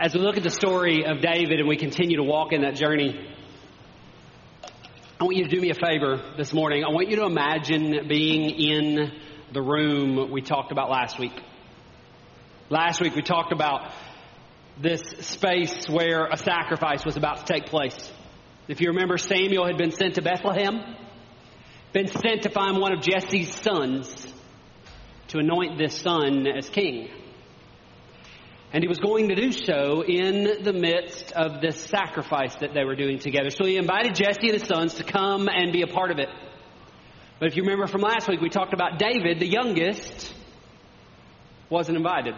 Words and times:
As 0.00 0.14
we 0.14 0.20
look 0.20 0.36
at 0.36 0.44
the 0.44 0.50
story 0.50 1.04
of 1.04 1.20
David 1.20 1.58
and 1.58 1.68
we 1.68 1.76
continue 1.76 2.18
to 2.18 2.22
walk 2.22 2.52
in 2.52 2.60
that 2.60 2.76
journey, 2.76 3.18
I 5.20 5.24
want 5.24 5.36
you 5.36 5.42
to 5.42 5.50
do 5.50 5.60
me 5.60 5.70
a 5.70 5.74
favor 5.74 6.22
this 6.36 6.52
morning. 6.52 6.84
I 6.84 6.92
want 6.92 7.08
you 7.08 7.16
to 7.16 7.24
imagine 7.24 8.06
being 8.06 8.48
in 8.48 9.10
the 9.52 9.60
room 9.60 10.30
we 10.30 10.40
talked 10.40 10.70
about 10.70 10.88
last 10.88 11.18
week. 11.18 11.32
Last 12.70 13.00
week 13.00 13.16
we 13.16 13.22
talked 13.22 13.50
about 13.50 13.90
this 14.80 15.00
space 15.22 15.88
where 15.88 16.26
a 16.26 16.36
sacrifice 16.36 17.04
was 17.04 17.16
about 17.16 17.44
to 17.44 17.52
take 17.52 17.66
place. 17.66 18.12
If 18.68 18.80
you 18.80 18.90
remember, 18.90 19.18
Samuel 19.18 19.66
had 19.66 19.78
been 19.78 19.90
sent 19.90 20.14
to 20.14 20.22
Bethlehem, 20.22 20.94
been 21.92 22.06
sent 22.06 22.42
to 22.42 22.50
find 22.50 22.78
one 22.78 22.92
of 22.92 23.00
Jesse's 23.02 23.52
sons 23.52 24.32
to 25.28 25.38
anoint 25.38 25.76
this 25.76 25.98
son 25.98 26.46
as 26.46 26.68
king. 26.68 27.08
And 28.72 28.84
he 28.84 28.88
was 28.88 28.98
going 28.98 29.28
to 29.28 29.34
do 29.34 29.50
so 29.50 30.04
in 30.04 30.62
the 30.62 30.74
midst 30.74 31.32
of 31.32 31.62
this 31.62 31.80
sacrifice 31.80 32.54
that 32.56 32.74
they 32.74 32.84
were 32.84 32.96
doing 32.96 33.18
together. 33.18 33.48
So 33.50 33.64
he 33.64 33.76
invited 33.76 34.14
Jesse 34.14 34.48
and 34.48 34.52
his 34.52 34.64
sons 34.64 34.94
to 34.94 35.04
come 35.04 35.48
and 35.48 35.72
be 35.72 35.82
a 35.82 35.86
part 35.86 36.10
of 36.10 36.18
it. 36.18 36.28
But 37.40 37.48
if 37.48 37.56
you 37.56 37.62
remember 37.62 37.86
from 37.86 38.02
last 38.02 38.28
week, 38.28 38.40
we 38.40 38.50
talked 38.50 38.74
about 38.74 38.98
David, 38.98 39.40
the 39.40 39.46
youngest, 39.46 40.34
wasn't 41.70 41.96
invited. 41.96 42.34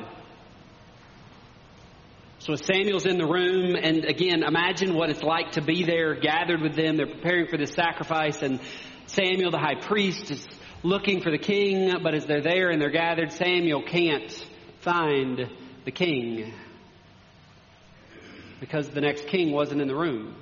So 2.38 2.54
Samuel's 2.54 3.06
in 3.06 3.18
the 3.18 3.26
room, 3.26 3.74
and 3.74 4.04
again, 4.04 4.42
imagine 4.42 4.94
what 4.94 5.10
it's 5.10 5.22
like 5.22 5.52
to 5.52 5.62
be 5.62 5.84
there, 5.84 6.14
gathered 6.14 6.62
with 6.62 6.76
them. 6.76 6.96
They're 6.96 7.06
preparing 7.06 7.48
for 7.48 7.58
this 7.58 7.72
sacrifice, 7.72 8.40
and 8.42 8.60
Samuel, 9.06 9.50
the 9.50 9.58
high 9.58 9.80
priest, 9.80 10.30
is 10.30 10.46
looking 10.82 11.22
for 11.22 11.30
the 11.30 11.38
king, 11.38 11.92
but 12.02 12.14
as 12.14 12.26
they're 12.26 12.40
there 12.40 12.70
and 12.70 12.80
they're 12.80 12.90
gathered, 12.90 13.32
Samuel 13.32 13.82
can't 13.82 14.32
find 14.80 15.50
the 15.84 15.90
king 15.90 16.52
because 18.60 18.88
the 18.90 19.00
next 19.00 19.26
king 19.26 19.52
wasn't 19.52 19.80
in 19.80 19.88
the 19.88 19.94
room. 19.94 20.36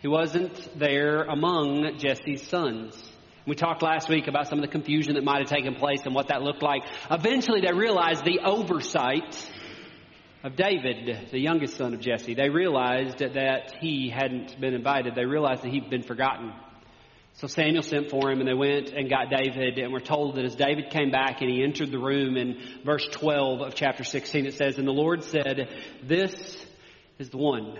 He 0.00 0.08
wasn't 0.08 0.78
there 0.78 1.22
among 1.22 1.98
Jesse's 1.98 2.42
sons. 2.42 3.10
We 3.46 3.54
talked 3.54 3.82
last 3.82 4.08
week 4.08 4.28
about 4.28 4.48
some 4.48 4.58
of 4.58 4.62
the 4.62 4.70
confusion 4.70 5.14
that 5.14 5.24
might 5.24 5.40
have 5.40 5.48
taken 5.48 5.74
place 5.74 6.00
and 6.04 6.14
what 6.14 6.28
that 6.28 6.42
looked 6.42 6.62
like. 6.62 6.82
Eventually, 7.10 7.60
they 7.62 7.72
realized 7.72 8.24
the 8.24 8.40
oversight 8.44 9.36
of 10.42 10.56
David, 10.56 11.30
the 11.30 11.38
youngest 11.38 11.76
son 11.76 11.94
of 11.94 12.00
Jesse. 12.00 12.34
They 12.34 12.48
realized 12.48 13.18
that 13.18 13.74
he 13.80 14.10
hadn't 14.10 14.58
been 14.60 14.74
invited. 14.74 15.14
They 15.14 15.24
realized 15.24 15.62
that 15.62 15.70
he'd 15.70 15.90
been 15.90 16.02
forgotten. 16.02 16.52
So 17.40 17.46
Samuel 17.46 17.82
sent 17.82 18.10
for 18.10 18.30
him, 18.30 18.40
and 18.40 18.46
they 18.46 18.52
went 18.52 18.90
and 18.90 19.08
got 19.08 19.30
David, 19.30 19.78
and 19.78 19.94
we're 19.94 20.00
told 20.00 20.36
that 20.36 20.44
as 20.44 20.54
David 20.54 20.90
came 20.90 21.10
back 21.10 21.40
and 21.40 21.50
he 21.50 21.62
entered 21.62 21.90
the 21.90 21.98
room 21.98 22.36
in 22.36 22.58
verse 22.84 23.08
12 23.12 23.62
of 23.62 23.74
chapter 23.74 24.04
16, 24.04 24.44
it 24.44 24.54
says, 24.58 24.76
And 24.76 24.86
the 24.86 24.92
Lord 24.92 25.24
said, 25.24 25.70
This 26.02 26.34
is 27.18 27.30
the 27.30 27.38
one. 27.38 27.78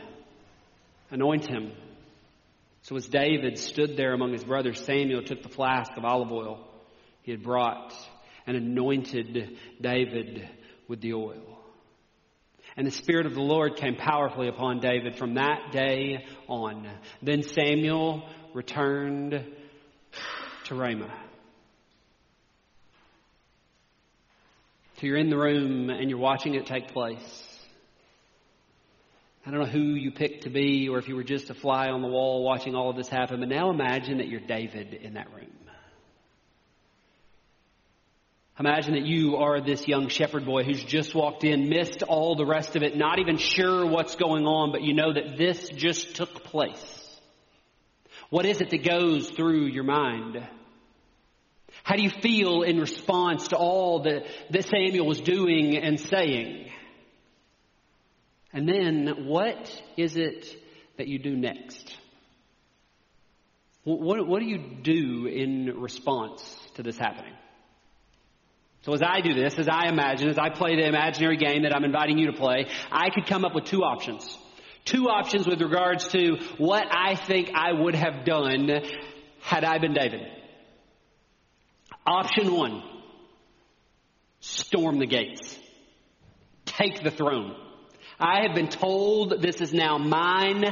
Anoint 1.11 1.47
him. 1.47 1.73
So 2.83 2.97
as 2.97 3.07
David 3.07 3.59
stood 3.59 3.99
there 3.99 4.15
among 4.15 4.33
his 4.33 4.45
brothers, 4.45 4.83
Samuel 4.83 5.25
took 5.25 5.43
the 5.43 5.51
flask 5.51 5.93
of 5.95 6.07
olive 6.07 6.33
oil 6.33 6.67
he 7.21 7.31
had 7.31 7.43
brought 7.43 7.95
and 8.47 8.57
anointed 8.57 9.59
David 9.79 10.49
with 10.89 11.03
the 11.03 11.13
oil. 11.13 11.59
And 12.77 12.87
the 12.87 12.93
Spirit 12.93 13.27
of 13.27 13.35
the 13.35 13.43
Lord 13.43 13.77
came 13.77 13.97
powerfully 13.97 14.49
upon 14.49 14.81
David 14.81 15.17
from 15.17 15.35
that 15.35 15.71
day 15.71 16.25
on. 16.49 16.89
Then 17.21 17.43
Samuel 17.43 18.27
returned 18.55 19.45
to 20.65 20.75
Ramah. 20.75 21.13
So 25.01 25.07
you're 25.07 25.17
in 25.17 25.31
the 25.31 25.39
room 25.39 25.89
and 25.89 26.11
you're 26.11 26.19
watching 26.19 26.55
it 26.55 26.67
take 26.67 26.93
place. 26.93 27.47
I 29.47 29.51
don't 29.51 29.61
know 29.61 29.67
who 29.67 29.95
you 29.95 30.11
picked 30.11 30.45
to 30.45 30.51
be 30.51 30.89
or 30.91 30.99
if 30.99 31.09
you 31.09 31.17
were 31.17 31.25
just 31.25 31.49
a 31.49 31.55
fly 31.55 31.89
on 31.89 32.03
the 32.03 32.09
wall 32.09 32.45
watching 32.45 32.75
all 32.75 32.91
of 32.91 32.97
this 32.97 33.09
happen, 33.09 33.41
but 33.41 33.49
now 33.49 33.71
imagine 33.71 34.19
that 34.19 34.29
you're 34.29 34.41
David 34.41 34.93
in 34.93 35.15
that 35.15 35.33
room. 35.33 35.51
Imagine 38.59 38.93
that 38.93 39.07
you 39.07 39.37
are 39.37 39.63
this 39.63 39.89
young 39.89 40.09
shepherd 40.09 40.45
boy 40.45 40.65
who's 40.65 40.85
just 40.85 41.15
walked 41.15 41.45
in, 41.45 41.71
missed 41.71 42.03
all 42.03 42.37
the 42.37 42.45
rest 42.45 42.77
of 42.77 42.83
it, 42.83 42.95
not 42.95 43.19
even 43.19 43.39
sure 43.39 43.87
what's 43.87 44.17
going 44.17 44.45
on, 44.45 44.71
but 44.71 44.83
you 44.83 44.93
know 44.93 45.15
that 45.15 45.39
this 45.39 45.71
just 45.71 46.15
took 46.15 46.45
place. 46.45 47.00
What 48.31 48.47
is 48.47 48.61
it 48.61 48.71
that 48.71 48.85
goes 48.85 49.29
through 49.31 49.67
your 49.67 49.85
mind? 49.85 50.39
How 51.83 51.97
do 51.97 52.03
you 52.03 52.11
feel 52.11 52.63
in 52.63 52.79
response 52.79 53.49
to 53.49 53.57
all 53.57 54.03
that, 54.05 54.25
that 54.51 54.65
Samuel 54.65 55.07
was 55.07 55.21
doing 55.21 55.77
and 55.77 55.99
saying? 55.99 56.71
And 58.53 58.69
then, 58.69 59.27
what 59.27 59.71
is 59.97 60.17
it 60.17 60.47
that 60.97 61.09
you 61.09 61.19
do 61.19 61.37
next? 61.37 61.97
What, 63.85 64.27
what 64.27 64.41
do 64.41 64.47
you 64.47 64.59
do 64.83 65.27
in 65.27 65.81
response 65.81 66.43
to 66.75 66.83
this 66.83 66.99
happening? 66.99 67.35
So 68.83 68.95
as 68.95 69.03
I 69.03 69.21
do 69.21 69.35
this, 69.35 69.59
as 69.59 69.69
I 69.69 69.89
imagine, 69.89 70.29
as 70.29 70.39
I 70.39 70.51
play 70.51 70.77
the 70.77 70.87
imaginary 70.87 71.37
game 71.37 71.63
that 71.63 71.75
I'm 71.75 71.85
inviting 71.85 72.19
you 72.19 72.27
to 72.27 72.33
play, 72.33 72.67
I 72.91 73.11
could 73.11 73.27
come 73.27 73.45
up 73.45 73.55
with 73.55 73.65
two 73.65 73.83
options 73.83 74.39
two 74.85 75.09
options 75.09 75.47
with 75.47 75.61
regards 75.61 76.09
to 76.09 76.39
what 76.59 76.87
I 76.91 77.15
think 77.15 77.51
I 77.55 77.73
would 77.73 77.95
have 77.95 78.25
done 78.25 78.69
had 79.41 79.65
I 79.65 79.79
been 79.79 79.95
David. 79.95 80.23
Option 82.07 82.55
one 82.55 82.83
storm 84.41 84.99
the 84.99 85.07
gates, 85.07 85.59
take 86.65 87.03
the 87.03 87.11
throne. 87.11 87.55
I 88.19 88.43
have 88.47 88.55
been 88.55 88.69
told 88.69 89.41
this 89.41 89.61
is 89.61 89.73
now 89.73 89.99
mine. 89.99 90.65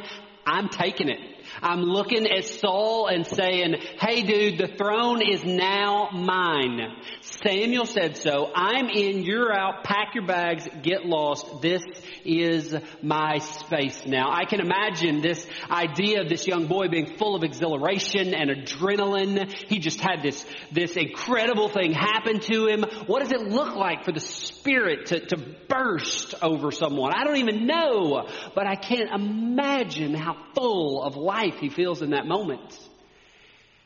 I'm 0.46 0.68
taking 0.68 1.08
it. 1.08 1.20
I'm 1.62 1.80
looking 1.80 2.26
at 2.26 2.44
Saul 2.44 3.06
and 3.06 3.26
saying, 3.26 3.76
hey 4.00 4.22
dude, 4.22 4.58
the 4.58 4.76
throne 4.76 5.22
is 5.22 5.44
now 5.44 6.10
mine. 6.12 6.80
Samuel 7.20 7.86
said 7.86 8.16
so. 8.16 8.50
I'm 8.54 8.88
in, 8.88 9.22
you're 9.22 9.52
out, 9.52 9.84
pack 9.84 10.14
your 10.14 10.26
bags, 10.26 10.66
get 10.82 11.04
lost. 11.04 11.62
This 11.62 11.82
is 12.24 12.74
my 13.02 13.38
space 13.38 14.06
now. 14.06 14.30
I 14.30 14.44
can 14.44 14.60
imagine 14.60 15.20
this 15.20 15.46
idea 15.70 16.22
of 16.22 16.28
this 16.28 16.46
young 16.46 16.66
boy 16.66 16.88
being 16.88 17.16
full 17.16 17.34
of 17.34 17.42
exhilaration 17.42 18.34
and 18.34 18.50
adrenaline. 18.50 19.52
He 19.68 19.78
just 19.78 20.00
had 20.00 20.22
this, 20.22 20.44
this 20.72 20.96
incredible 20.96 21.68
thing 21.68 21.92
happen 21.92 22.40
to 22.40 22.66
him. 22.66 22.84
What 23.06 23.20
does 23.20 23.32
it 23.32 23.40
look 23.40 23.74
like 23.74 24.04
for 24.04 24.12
the 24.12 24.20
spirit 24.20 25.06
to, 25.06 25.26
to 25.26 25.36
burst 25.36 26.34
over 26.42 26.70
someone? 26.70 27.12
I 27.14 27.24
don't 27.24 27.38
even 27.38 27.66
know, 27.66 28.28
but 28.54 28.66
I 28.66 28.76
can't 28.76 29.10
imagine 29.10 30.14
how 30.14 30.36
full 30.54 31.02
of 31.02 31.16
life 31.16 31.37
he 31.60 31.68
feels 31.68 32.02
in 32.02 32.10
that 32.10 32.26
moment. 32.26 32.78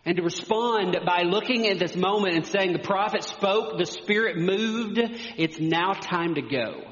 And 0.04 0.16
to 0.16 0.22
respond 0.22 0.96
by 1.06 1.22
looking 1.22 1.68
at 1.68 1.78
this 1.78 1.94
moment 1.94 2.34
and 2.34 2.46
saying, 2.46 2.72
the 2.72 2.80
prophet 2.80 3.22
spoke, 3.22 3.78
the 3.78 3.86
Spirit 3.86 4.36
moved, 4.36 4.98
it's 5.36 5.60
now 5.60 5.92
time 5.92 6.34
to 6.34 6.42
go. 6.42 6.82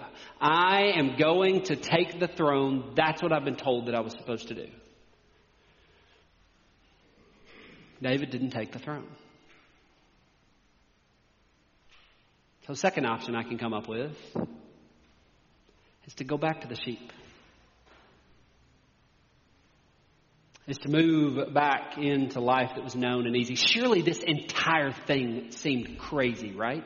I 0.40 0.92
am 0.96 1.16
going 1.16 1.62
to 1.64 1.76
take 1.76 2.20
the 2.20 2.28
throne. 2.28 2.92
That's 2.94 3.22
what 3.22 3.32
I've 3.32 3.44
been 3.44 3.56
told 3.56 3.86
that 3.86 3.94
I 3.94 4.00
was 4.00 4.12
supposed 4.12 4.48
to 4.48 4.54
do. 4.54 4.66
David 8.00 8.30
didn't 8.30 8.50
take 8.50 8.72
the 8.72 8.78
throne. 8.78 9.08
So, 12.66 12.74
second 12.74 13.04
option 13.04 13.34
I 13.34 13.42
can 13.42 13.58
come 13.58 13.74
up 13.74 13.88
with 13.88 14.16
is 16.06 16.14
to 16.14 16.24
go 16.24 16.38
back 16.38 16.62
to 16.62 16.68
the 16.68 16.76
sheep. 16.76 17.12
Is 20.66 20.78
to 20.78 20.88
move 20.88 21.52
back 21.52 21.98
into 21.98 22.40
life 22.40 22.72
that 22.74 22.84
was 22.84 22.94
known 22.94 23.26
and 23.26 23.36
easy. 23.36 23.54
Surely 23.54 24.02
this 24.02 24.20
entire 24.20 24.92
thing 24.92 25.50
seemed 25.50 25.98
crazy, 25.98 26.52
right? 26.52 26.84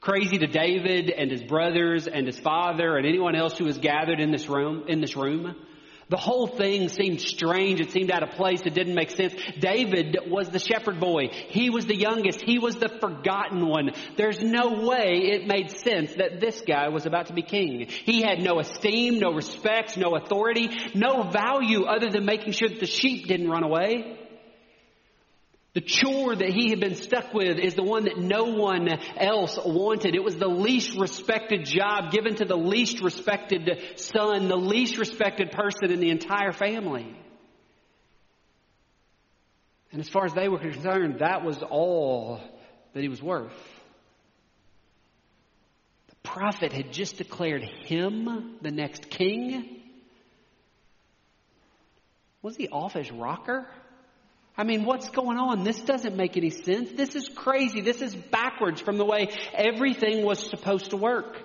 Crazy 0.00 0.38
to 0.38 0.46
David 0.46 1.10
and 1.10 1.30
his 1.30 1.42
brothers 1.42 2.06
and 2.08 2.26
his 2.26 2.38
father 2.38 2.96
and 2.96 3.06
anyone 3.06 3.36
else 3.36 3.56
who 3.56 3.64
was 3.64 3.78
gathered 3.78 4.20
in 4.20 4.32
this 4.32 4.48
room, 4.48 4.84
in 4.88 5.00
this 5.00 5.16
room. 5.16 5.54
The 6.12 6.18
whole 6.18 6.46
thing 6.46 6.90
seemed 6.90 7.22
strange. 7.22 7.80
It 7.80 7.90
seemed 7.90 8.10
out 8.10 8.22
of 8.22 8.32
place. 8.32 8.60
It 8.66 8.74
didn't 8.74 8.94
make 8.94 9.12
sense. 9.12 9.32
David 9.58 10.18
was 10.26 10.50
the 10.50 10.58
shepherd 10.58 11.00
boy. 11.00 11.28
He 11.48 11.70
was 11.70 11.86
the 11.86 11.96
youngest. 11.96 12.42
He 12.42 12.58
was 12.58 12.76
the 12.76 12.90
forgotten 12.90 13.66
one. 13.66 13.92
There's 14.18 14.42
no 14.42 14.86
way 14.86 15.30
it 15.32 15.46
made 15.46 15.70
sense 15.70 16.12
that 16.16 16.38
this 16.38 16.60
guy 16.68 16.90
was 16.90 17.06
about 17.06 17.28
to 17.28 17.32
be 17.32 17.40
king. 17.40 17.86
He 17.88 18.20
had 18.20 18.42
no 18.42 18.60
esteem, 18.60 19.20
no 19.20 19.32
respect, 19.32 19.96
no 19.96 20.14
authority, 20.14 20.68
no 20.94 21.22
value 21.22 21.84
other 21.84 22.10
than 22.10 22.26
making 22.26 22.52
sure 22.52 22.68
that 22.68 22.80
the 22.80 22.86
sheep 22.86 23.26
didn't 23.26 23.48
run 23.48 23.64
away. 23.64 24.18
The 25.74 25.80
chore 25.80 26.36
that 26.36 26.50
he 26.50 26.68
had 26.68 26.80
been 26.80 26.96
stuck 26.96 27.32
with 27.32 27.58
is 27.58 27.74
the 27.74 27.82
one 27.82 28.04
that 28.04 28.18
no 28.18 28.44
one 28.44 28.88
else 29.16 29.58
wanted. 29.64 30.14
It 30.14 30.22
was 30.22 30.36
the 30.36 30.48
least 30.48 30.98
respected 30.98 31.64
job 31.64 32.12
given 32.12 32.34
to 32.36 32.44
the 32.44 32.56
least 32.56 33.00
respected 33.00 33.70
son, 33.96 34.48
the 34.48 34.56
least 34.56 34.98
respected 34.98 35.50
person 35.50 35.90
in 35.90 36.00
the 36.00 36.10
entire 36.10 36.52
family. 36.52 37.16
And 39.92 40.00
as 40.00 40.10
far 40.10 40.26
as 40.26 40.34
they 40.34 40.48
were 40.48 40.58
concerned, 40.58 41.20
that 41.20 41.42
was 41.42 41.62
all 41.62 42.40
that 42.92 43.02
he 43.02 43.08
was 43.08 43.22
worth. 43.22 43.52
The 46.08 46.16
prophet 46.22 46.72
had 46.72 46.92
just 46.92 47.16
declared 47.16 47.62
him 47.62 48.56
the 48.60 48.70
next 48.70 49.08
king. 49.08 49.80
Was 52.42 52.56
he 52.56 52.68
off 52.68 52.92
his 52.92 53.10
rocker? 53.10 53.66
I 54.56 54.64
mean, 54.64 54.84
what's 54.84 55.08
going 55.08 55.38
on? 55.38 55.64
This 55.64 55.80
doesn't 55.80 56.14
make 56.14 56.36
any 56.36 56.50
sense. 56.50 56.92
This 56.92 57.16
is 57.16 57.28
crazy. 57.28 57.80
This 57.80 58.02
is 58.02 58.14
backwards 58.14 58.80
from 58.80 58.98
the 58.98 59.04
way 59.04 59.28
everything 59.54 60.24
was 60.24 60.38
supposed 60.50 60.90
to 60.90 60.96
work. 60.96 61.38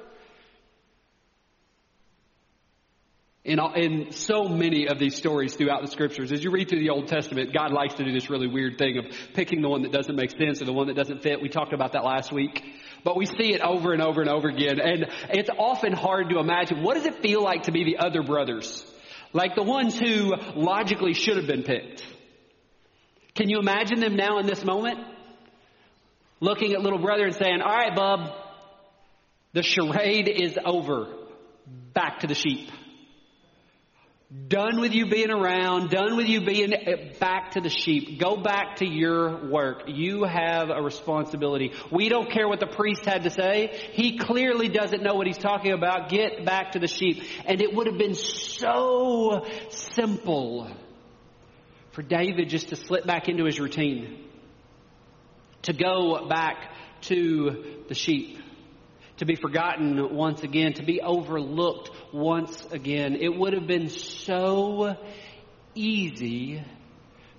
In, 3.46 3.60
in 3.78 4.12
so 4.12 4.50
many 4.50 4.90
of 4.90 5.00
these 5.00 5.16
stories 5.16 5.56
throughout 5.56 5.82
the 5.82 5.88
scriptures, 5.88 6.34
as 6.34 6.44
you 6.44 6.52
read 6.52 6.68
through 6.68 6.82
the 6.82 6.90
Old 6.90 7.08
Testament, 7.08 7.54
God 7.54 7.72
likes 7.72 7.94
to 7.94 8.04
do 8.04 8.12
this 8.12 8.30
really 8.30 8.48
weird 8.48 8.78
thing 8.78 8.98
of 8.98 9.06
picking 9.34 9.62
the 9.62 9.70
one 9.70 9.84
that 9.84 9.94
doesn't 9.94 10.18
make 10.18 10.32
sense 10.32 10.62
or 10.62 10.66
the 10.66 10.74
one 10.74 10.88
that 10.88 10.98
doesn't 10.98 11.24
fit. 11.24 11.42
We 11.42 11.48
talked 11.48 11.72
about 11.72 11.94
that 11.94 12.04
last 12.04 12.34
week. 12.34 12.62
But 13.06 13.16
we 13.16 13.26
see 13.26 13.54
it 13.54 13.62
over 13.62 13.94
and 13.94 14.02
over 14.02 14.20
and 14.20 14.30
over 14.30 14.50
again. 14.50 14.82
And 14.82 15.06
it's 15.30 15.50
often 15.58 15.94
hard 15.94 16.28
to 16.32 16.40
imagine 16.40 16.84
what 16.84 16.96
does 16.96 17.06
it 17.06 17.22
feel 17.22 17.42
like 17.42 17.64
to 17.64 17.72
be 17.72 17.86
the 17.86 18.06
other 18.06 18.22
brothers? 18.22 18.86
Like 19.32 19.56
the 19.56 19.64
ones 19.64 19.98
who 19.98 20.36
logically 20.56 21.14
should 21.14 21.38
have 21.38 21.48
been 21.48 21.64
picked. 21.64 22.04
Can 23.38 23.50
you 23.50 23.60
imagine 23.60 24.00
them 24.00 24.16
now 24.16 24.40
in 24.40 24.48
this 24.48 24.66
moment? 24.66 25.00
Looking 26.40 26.74
at 26.74 26.82
little 26.82 26.98
brother 26.98 27.26
and 27.26 27.36
saying, 27.36 27.62
All 27.62 27.70
right, 27.72 27.96
bub, 27.96 28.32
the 29.54 29.62
charade 29.62 30.28
is 30.28 30.58
over. 30.66 31.14
Back 31.94 32.22
to 32.22 32.28
the 32.28 32.34
sheep. 32.34 32.72
Done 34.50 34.82
with 34.82 34.94
you 34.94 35.06
being 35.06 35.30
around, 35.30 35.90
done 35.90 36.18
with 36.18 36.28
you 36.28 36.44
being 36.44 36.74
eh, 36.74 37.14
back 37.20 37.52
to 37.52 37.62
the 37.62 37.70
sheep. 37.70 38.20
Go 38.20 38.38
back 38.38 38.78
to 38.78 38.86
your 38.86 39.50
work. 39.50 39.84
You 39.88 40.26
have 40.26 40.70
a 40.70 40.82
responsibility. 40.82 41.72
We 41.92 42.10
don't 42.10 42.30
care 42.30 42.48
what 42.48 42.60
the 42.60 42.68
priest 42.68 43.06
had 43.06 43.24
to 43.24 43.30
say. 43.30 43.80
He 43.94 44.18
clearly 44.18 44.68
doesn't 44.68 45.02
know 45.02 45.14
what 45.14 45.28
he's 45.28 45.38
talking 45.38 45.72
about. 45.72 46.10
Get 46.10 46.44
back 46.44 46.74
to 46.74 46.80
the 46.80 46.88
sheep. 46.88 47.24
And 47.46 47.62
it 47.62 47.74
would 47.74 47.88
have 47.88 47.98
been 47.98 48.16
so 48.16 49.46
simple 49.70 50.70
for 51.98 52.04
David 52.04 52.48
just 52.48 52.70
to 52.70 52.76
slip 52.76 53.08
back 53.08 53.28
into 53.28 53.46
his 53.46 53.60
routine. 53.60 54.24
To 55.64 55.74
go 55.74 56.28
back 56.30 56.72
to 57.02 57.82
the 57.88 57.96
sheep 57.96 58.38
to 59.18 59.26
be 59.26 59.34
forgotten 59.34 60.16
once 60.16 60.44
again, 60.44 60.74
to 60.74 60.86
be 60.86 61.02
overlooked 61.02 61.90
once 62.14 62.64
again. 62.70 63.16
It 63.20 63.36
would 63.36 63.54
have 63.54 63.66
been 63.66 63.90
so 63.90 64.96
easy 65.74 66.64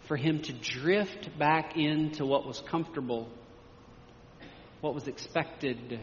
for 0.09 0.17
him 0.17 0.41
to 0.41 0.53
drift 0.53 1.39
back 1.39 1.77
into 1.77 2.27
what 2.27 2.45
was 2.45 2.61
comfortable, 2.61 3.29
what 4.81 4.93
was 4.93 5.07
expected. 5.07 6.01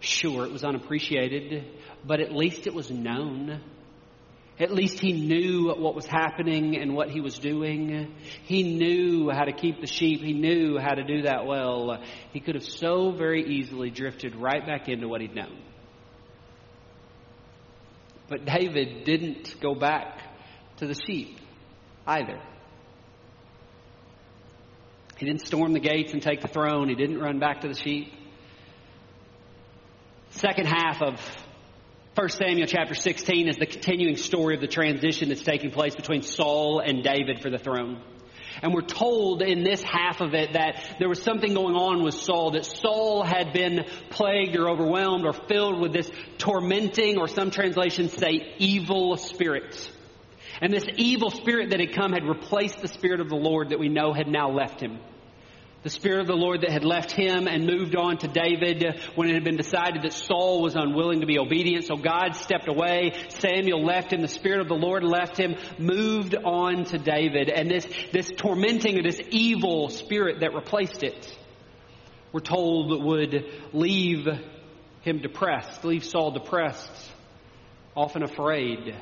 Sure, 0.00 0.44
it 0.44 0.50
was 0.50 0.64
unappreciated, 0.64 1.64
but 2.04 2.20
at 2.20 2.32
least 2.32 2.66
it 2.66 2.74
was 2.74 2.90
known. 2.90 3.60
At 4.60 4.72
least 4.72 4.98
he 4.98 5.12
knew 5.12 5.72
what 5.72 5.94
was 5.94 6.06
happening 6.06 6.76
and 6.76 6.94
what 6.94 7.10
he 7.10 7.20
was 7.20 7.38
doing. 7.38 8.12
He 8.42 8.62
knew 8.76 9.30
how 9.30 9.44
to 9.44 9.52
keep 9.52 9.80
the 9.80 9.86
sheep. 9.86 10.20
He 10.20 10.32
knew 10.32 10.78
how 10.78 10.94
to 10.94 11.04
do 11.04 11.22
that 11.22 11.46
well. 11.46 12.02
He 12.32 12.40
could 12.40 12.56
have 12.56 12.64
so 12.64 13.12
very 13.12 13.44
easily 13.44 13.90
drifted 13.90 14.34
right 14.34 14.66
back 14.66 14.88
into 14.88 15.06
what 15.06 15.20
he'd 15.20 15.34
known. 15.34 15.62
But 18.28 18.44
David 18.44 19.04
didn't 19.04 19.54
go 19.60 19.76
back 19.76 20.20
to 20.78 20.86
the 20.86 20.94
sheep 20.94 21.38
either. 22.06 22.40
He 25.18 25.26
didn't 25.26 25.46
storm 25.46 25.72
the 25.72 25.80
gates 25.80 26.12
and 26.12 26.22
take 26.22 26.40
the 26.40 26.48
throne. 26.48 26.88
He 26.88 26.94
didn't 26.96 27.20
run 27.20 27.38
back 27.38 27.60
to 27.60 27.68
the 27.68 27.74
sheep. 27.74 28.12
Second 30.30 30.66
half 30.66 31.00
of 31.00 31.14
1 32.18 32.30
Samuel 32.30 32.66
chapter 32.66 32.94
16 32.96 33.46
is 33.46 33.58
the 33.58 33.66
continuing 33.66 34.16
story 34.16 34.56
of 34.56 34.60
the 34.60 34.66
transition 34.66 35.28
that's 35.28 35.44
taking 35.44 35.70
place 35.70 35.94
between 35.94 36.22
Saul 36.22 36.80
and 36.80 37.04
David 37.04 37.40
for 37.40 37.48
the 37.48 37.58
throne. 37.58 38.02
And 38.60 38.74
we're 38.74 38.80
told 38.80 39.40
in 39.40 39.62
this 39.62 39.80
half 39.84 40.20
of 40.20 40.34
it 40.34 40.54
that 40.54 40.96
there 40.98 41.08
was 41.08 41.22
something 41.22 41.54
going 41.54 41.76
on 41.76 42.02
with 42.02 42.14
Saul, 42.14 42.50
that 42.54 42.64
Saul 42.64 43.22
had 43.22 43.52
been 43.52 43.84
plagued 44.10 44.56
or 44.56 44.68
overwhelmed 44.68 45.26
or 45.26 45.32
filled 45.32 45.80
with 45.80 45.92
this 45.92 46.10
tormenting, 46.38 47.18
or 47.18 47.28
some 47.28 47.52
translations 47.52 48.14
say 48.14 48.52
evil 48.58 49.16
spirit. 49.16 49.88
And 50.60 50.72
this 50.72 50.86
evil 50.96 51.30
spirit 51.30 51.70
that 51.70 51.78
had 51.78 51.94
come 51.94 52.12
had 52.12 52.24
replaced 52.24 52.82
the 52.82 52.88
spirit 52.88 53.20
of 53.20 53.28
the 53.28 53.36
Lord 53.36 53.68
that 53.68 53.78
we 53.78 53.88
know 53.88 54.12
had 54.12 54.26
now 54.26 54.50
left 54.50 54.80
him. 54.80 54.98
The 55.88 55.94
Spirit 55.94 56.20
of 56.20 56.26
the 56.26 56.34
Lord 56.34 56.60
that 56.60 56.70
had 56.70 56.84
left 56.84 57.12
him 57.12 57.48
and 57.48 57.64
moved 57.64 57.96
on 57.96 58.18
to 58.18 58.28
David 58.28 59.00
when 59.14 59.30
it 59.30 59.32
had 59.32 59.42
been 59.42 59.56
decided 59.56 60.02
that 60.02 60.12
Saul 60.12 60.60
was 60.60 60.74
unwilling 60.76 61.20
to 61.20 61.26
be 61.26 61.38
obedient. 61.38 61.86
So 61.86 61.96
God 61.96 62.36
stepped 62.36 62.68
away. 62.68 63.14
Samuel 63.30 63.82
left 63.82 64.12
him. 64.12 64.20
The 64.20 64.28
Spirit 64.28 64.60
of 64.60 64.68
the 64.68 64.74
Lord 64.74 65.02
left 65.02 65.38
him, 65.40 65.56
moved 65.78 66.34
on 66.34 66.84
to 66.84 66.98
David. 66.98 67.48
And 67.48 67.70
this, 67.70 67.88
this 68.12 68.30
tormenting 68.36 69.02
this 69.02 69.18
evil 69.30 69.88
spirit 69.88 70.40
that 70.40 70.52
replaced 70.52 71.02
it, 71.02 71.34
we're 72.32 72.40
told 72.40 73.02
would 73.02 73.46
leave 73.72 74.28
him 75.00 75.22
depressed, 75.22 75.86
leave 75.86 76.04
Saul 76.04 76.32
depressed, 76.32 76.92
often 77.96 78.22
afraid. 78.22 78.94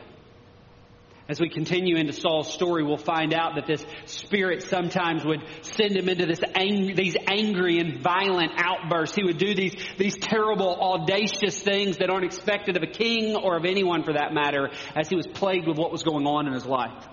As 1.29 1.41
we 1.41 1.49
continue 1.49 1.97
into 1.97 2.13
Saul's 2.13 2.53
story, 2.53 2.85
we'll 2.85 2.99
find 2.99 3.35
out 3.35 3.57
that 3.57 3.67
this 3.67 3.85
spirit 4.05 4.63
sometimes 4.63 5.25
would 5.25 5.43
send 5.63 5.97
him 5.97 6.09
into 6.09 6.25
this 6.25 6.41
ang- 6.55 6.95
these 6.95 7.17
angry 7.27 7.79
and 7.79 8.01
violent 8.01 8.53
outbursts. 8.57 9.17
He 9.17 9.25
would 9.25 9.39
do 9.39 9.53
these, 9.53 9.75
these 9.99 10.17
terrible, 10.17 10.77
audacious 10.81 11.61
things 11.61 11.97
that 11.97 12.11
aren't 12.11 12.27
expected 12.27 12.77
of 12.77 12.85
a 12.85 12.87
king 12.87 13.35
or 13.35 13.57
of 13.57 13.65
anyone 13.65 14.05
for 14.05 14.13
that 14.13 14.33
matter 14.33 14.71
as 14.95 15.09
he 15.09 15.17
was 15.17 15.27
plagued 15.27 15.67
with 15.67 15.79
what 15.79 15.91
was 15.91 16.05
going 16.05 16.27
on 16.27 16.47
in 16.47 16.53
his 16.53 16.65
life. 16.67 17.05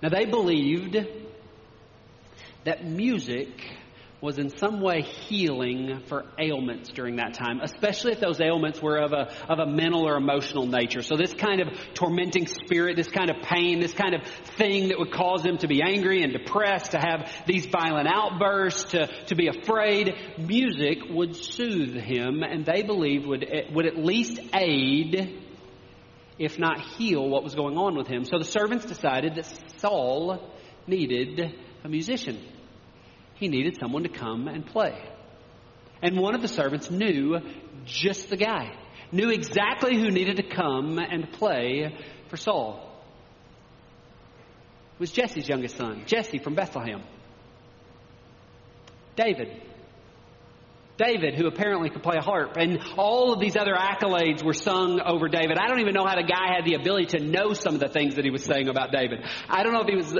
Now 0.00 0.10
they 0.10 0.26
believed 0.26 0.96
that 2.64 2.84
music 2.84 3.48
was 4.20 4.38
in 4.38 4.50
some 4.58 4.80
way 4.80 5.00
healing 5.02 6.02
for 6.06 6.26
ailments 6.38 6.90
during 6.90 7.16
that 7.16 7.32
time, 7.34 7.60
especially 7.62 8.12
if 8.12 8.20
those 8.20 8.40
ailments 8.40 8.80
were 8.82 8.98
of 8.98 9.12
a, 9.12 9.32
of 9.48 9.58
a 9.58 9.66
mental 9.66 10.06
or 10.06 10.16
emotional 10.16 10.66
nature. 10.66 11.00
So 11.02 11.16
this 11.16 11.32
kind 11.32 11.60
of 11.60 11.68
tormenting 11.94 12.46
spirit, 12.46 12.96
this 12.96 13.08
kind 13.08 13.30
of 13.30 13.36
pain, 13.42 13.80
this 13.80 13.94
kind 13.94 14.14
of 14.14 14.22
thing 14.58 14.88
that 14.88 14.98
would 14.98 15.12
cause 15.12 15.42
them 15.42 15.56
to 15.58 15.68
be 15.68 15.80
angry 15.82 16.22
and 16.22 16.32
depressed, 16.32 16.90
to 16.90 16.98
have 16.98 17.30
these 17.46 17.66
violent 17.66 18.08
outbursts, 18.08 18.90
to, 18.90 19.06
to 19.26 19.34
be 19.34 19.48
afraid, 19.48 20.12
music 20.38 20.98
would 21.08 21.34
soothe 21.34 21.94
him 21.94 22.42
and 22.42 22.66
they 22.66 22.82
believed 22.82 23.26
would, 23.26 23.50
would 23.72 23.86
at 23.86 23.96
least 23.96 24.38
aid, 24.54 25.40
if 26.38 26.58
not 26.58 26.80
heal, 26.80 27.26
what 27.26 27.42
was 27.42 27.54
going 27.54 27.78
on 27.78 27.96
with 27.96 28.06
him. 28.06 28.24
So 28.24 28.38
the 28.38 28.44
servants 28.44 28.84
decided 28.84 29.36
that 29.36 29.50
Saul 29.78 30.52
needed 30.86 31.54
a 31.84 31.88
musician 31.88 32.38
he 33.40 33.48
needed 33.48 33.78
someone 33.80 34.02
to 34.02 34.10
come 34.10 34.46
and 34.46 34.66
play. 34.66 35.02
And 36.02 36.18
one 36.18 36.34
of 36.34 36.42
the 36.42 36.48
servants 36.48 36.90
knew 36.90 37.40
just 37.86 38.28
the 38.28 38.36
guy, 38.36 38.76
knew 39.10 39.30
exactly 39.30 39.96
who 39.96 40.10
needed 40.10 40.36
to 40.36 40.42
come 40.42 40.98
and 40.98 41.32
play 41.32 41.98
for 42.28 42.36
Saul. 42.36 42.86
It 44.94 45.00
was 45.00 45.10
Jesse's 45.10 45.48
youngest 45.48 45.76
son, 45.76 46.04
Jesse 46.06 46.38
from 46.38 46.54
Bethlehem. 46.54 47.02
David. 49.16 49.62
David, 51.00 51.34
who 51.34 51.46
apparently 51.46 51.88
could 51.88 52.02
play 52.02 52.16
a 52.18 52.22
harp, 52.22 52.56
and 52.56 52.78
all 52.98 53.32
of 53.32 53.40
these 53.40 53.56
other 53.56 53.74
accolades 53.74 54.44
were 54.44 54.52
sung 54.52 55.00
over 55.00 55.28
David. 55.28 55.56
I 55.58 55.66
don't 55.66 55.80
even 55.80 55.94
know 55.94 56.04
how 56.04 56.16
the 56.16 56.26
guy 56.26 56.54
had 56.54 56.66
the 56.66 56.74
ability 56.74 57.18
to 57.18 57.24
know 57.24 57.54
some 57.54 57.74
of 57.74 57.80
the 57.80 57.88
things 57.88 58.16
that 58.16 58.24
he 58.24 58.30
was 58.30 58.44
saying 58.44 58.68
about 58.68 58.92
David. 58.92 59.24
I 59.48 59.62
don't 59.62 59.72
know 59.72 59.80
if 59.80 59.88
he 59.88 59.96
was 59.96 60.18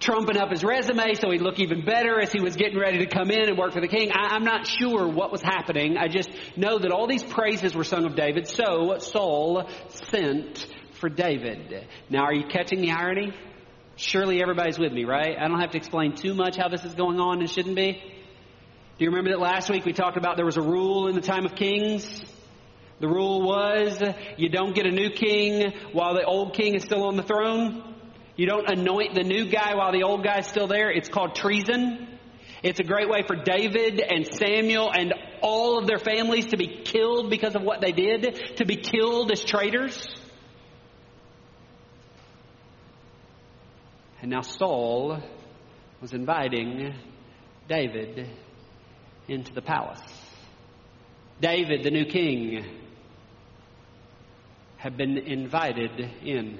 trumping 0.00 0.36
up 0.36 0.50
his 0.50 0.62
resume 0.62 1.14
so 1.14 1.30
he'd 1.30 1.40
look 1.40 1.58
even 1.58 1.84
better 1.84 2.20
as 2.20 2.30
he 2.30 2.40
was 2.40 2.56
getting 2.56 2.78
ready 2.78 2.98
to 2.98 3.06
come 3.06 3.30
in 3.30 3.48
and 3.48 3.56
work 3.56 3.72
for 3.72 3.80
the 3.80 3.88
king. 3.88 4.10
I, 4.12 4.36
am 4.36 4.44
not 4.44 4.66
sure 4.66 5.08
what 5.08 5.32
was 5.32 5.42
happening. 5.42 5.96
I 5.96 6.08
just 6.08 6.30
know 6.56 6.78
that 6.78 6.90
all 6.92 7.06
these 7.06 7.24
praises 7.24 7.74
were 7.74 7.84
sung 7.84 8.04
of 8.04 8.14
David. 8.14 8.48
So 8.48 8.98
Saul 8.98 9.68
sent 9.88 10.66
for 11.00 11.08
David. 11.08 11.86
Now, 12.10 12.24
are 12.24 12.34
you 12.34 12.44
catching 12.48 12.82
the 12.82 12.90
irony? 12.90 13.32
Surely 13.96 14.40
everybody's 14.42 14.78
with 14.78 14.92
me, 14.92 15.04
right? 15.04 15.36
I 15.38 15.48
don't 15.48 15.60
have 15.60 15.70
to 15.70 15.78
explain 15.78 16.14
too 16.14 16.34
much 16.34 16.56
how 16.56 16.68
this 16.68 16.84
is 16.84 16.94
going 16.94 17.18
on 17.18 17.40
and 17.40 17.50
shouldn't 17.50 17.74
be. 17.74 18.17
Do 18.98 19.04
you 19.04 19.10
remember 19.10 19.30
that 19.30 19.38
last 19.38 19.70
week 19.70 19.84
we 19.84 19.92
talked 19.92 20.16
about 20.16 20.34
there 20.34 20.44
was 20.44 20.56
a 20.56 20.62
rule 20.62 21.06
in 21.06 21.14
the 21.14 21.20
time 21.20 21.46
of 21.46 21.54
kings? 21.54 22.20
The 22.98 23.06
rule 23.06 23.46
was 23.46 24.02
you 24.36 24.48
don't 24.48 24.74
get 24.74 24.86
a 24.86 24.90
new 24.90 25.10
king 25.10 25.72
while 25.92 26.14
the 26.14 26.24
old 26.24 26.54
king 26.54 26.74
is 26.74 26.82
still 26.82 27.04
on 27.04 27.14
the 27.14 27.22
throne. 27.22 27.94
You 28.34 28.46
don't 28.46 28.68
anoint 28.68 29.14
the 29.14 29.22
new 29.22 29.48
guy 29.48 29.76
while 29.76 29.92
the 29.92 30.02
old 30.02 30.24
guy's 30.24 30.48
still 30.48 30.66
there. 30.66 30.90
It's 30.90 31.08
called 31.08 31.36
treason. 31.36 32.08
It's 32.64 32.80
a 32.80 32.82
great 32.82 33.08
way 33.08 33.22
for 33.24 33.36
David 33.36 34.00
and 34.00 34.26
Samuel 34.34 34.90
and 34.92 35.14
all 35.42 35.78
of 35.78 35.86
their 35.86 36.00
families 36.00 36.46
to 36.46 36.56
be 36.56 36.82
killed 36.84 37.30
because 37.30 37.54
of 37.54 37.62
what 37.62 37.80
they 37.80 37.92
did, 37.92 38.56
to 38.56 38.64
be 38.64 38.74
killed 38.74 39.30
as 39.30 39.44
traitors. 39.44 40.08
And 44.22 44.32
now 44.32 44.40
Saul 44.40 45.22
was 46.00 46.12
inviting 46.14 46.96
David 47.68 48.28
into 49.28 49.52
the 49.52 49.62
palace. 49.62 50.00
David, 51.40 51.84
the 51.84 51.90
new 51.90 52.04
king, 52.04 52.64
had 54.76 54.96
been 54.96 55.18
invited 55.18 55.90
in. 56.24 56.58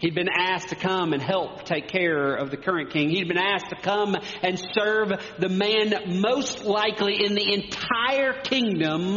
He'd 0.00 0.14
been 0.14 0.28
asked 0.28 0.68
to 0.68 0.74
come 0.74 1.12
and 1.12 1.22
help 1.22 1.64
take 1.64 1.88
care 1.88 2.34
of 2.34 2.50
the 2.50 2.56
current 2.56 2.90
king. 2.90 3.10
He'd 3.10 3.26
been 3.26 3.38
asked 3.38 3.70
to 3.70 3.76
come 3.76 4.14
and 4.42 4.60
serve 4.72 5.12
the 5.38 5.48
man 5.48 6.20
most 6.20 6.64
likely 6.64 7.24
in 7.24 7.34
the 7.34 7.52
entire 7.54 8.34
kingdom, 8.42 9.16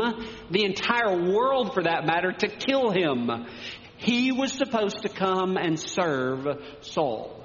the 0.50 0.64
entire 0.64 1.32
world 1.32 1.74
for 1.74 1.84
that 1.84 2.06
matter, 2.06 2.32
to 2.32 2.48
kill 2.48 2.90
him. 2.90 3.30
He 3.98 4.32
was 4.32 4.54
supposed 4.54 5.02
to 5.04 5.10
come 5.10 5.58
and 5.58 5.80
serve 5.80 6.48
Saul. 6.82 7.41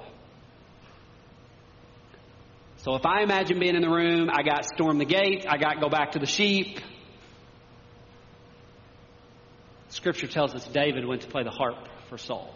So 2.87 2.95
if 2.95 3.05
I 3.05 3.21
imagine 3.21 3.59
being 3.59 3.75
in 3.75 3.81
the 3.81 3.89
room, 3.89 4.29
I 4.31 4.43
got 4.43 4.63
storm 4.63 4.97
the 4.97 5.03
gate, 5.03 5.45
I 5.45 5.57
got 5.57 5.81
go 5.81 5.89
back 5.89 6.13
to 6.13 6.19
the 6.19 6.25
sheep. 6.25 6.79
Scripture 9.89 10.27
tells 10.27 10.55
us 10.55 10.65
David 10.67 11.05
went 11.05 11.23
to 11.23 11.27
play 11.27 11.43
the 11.43 11.49
harp 11.49 11.89
for 12.07 12.17
Saul 12.17 12.53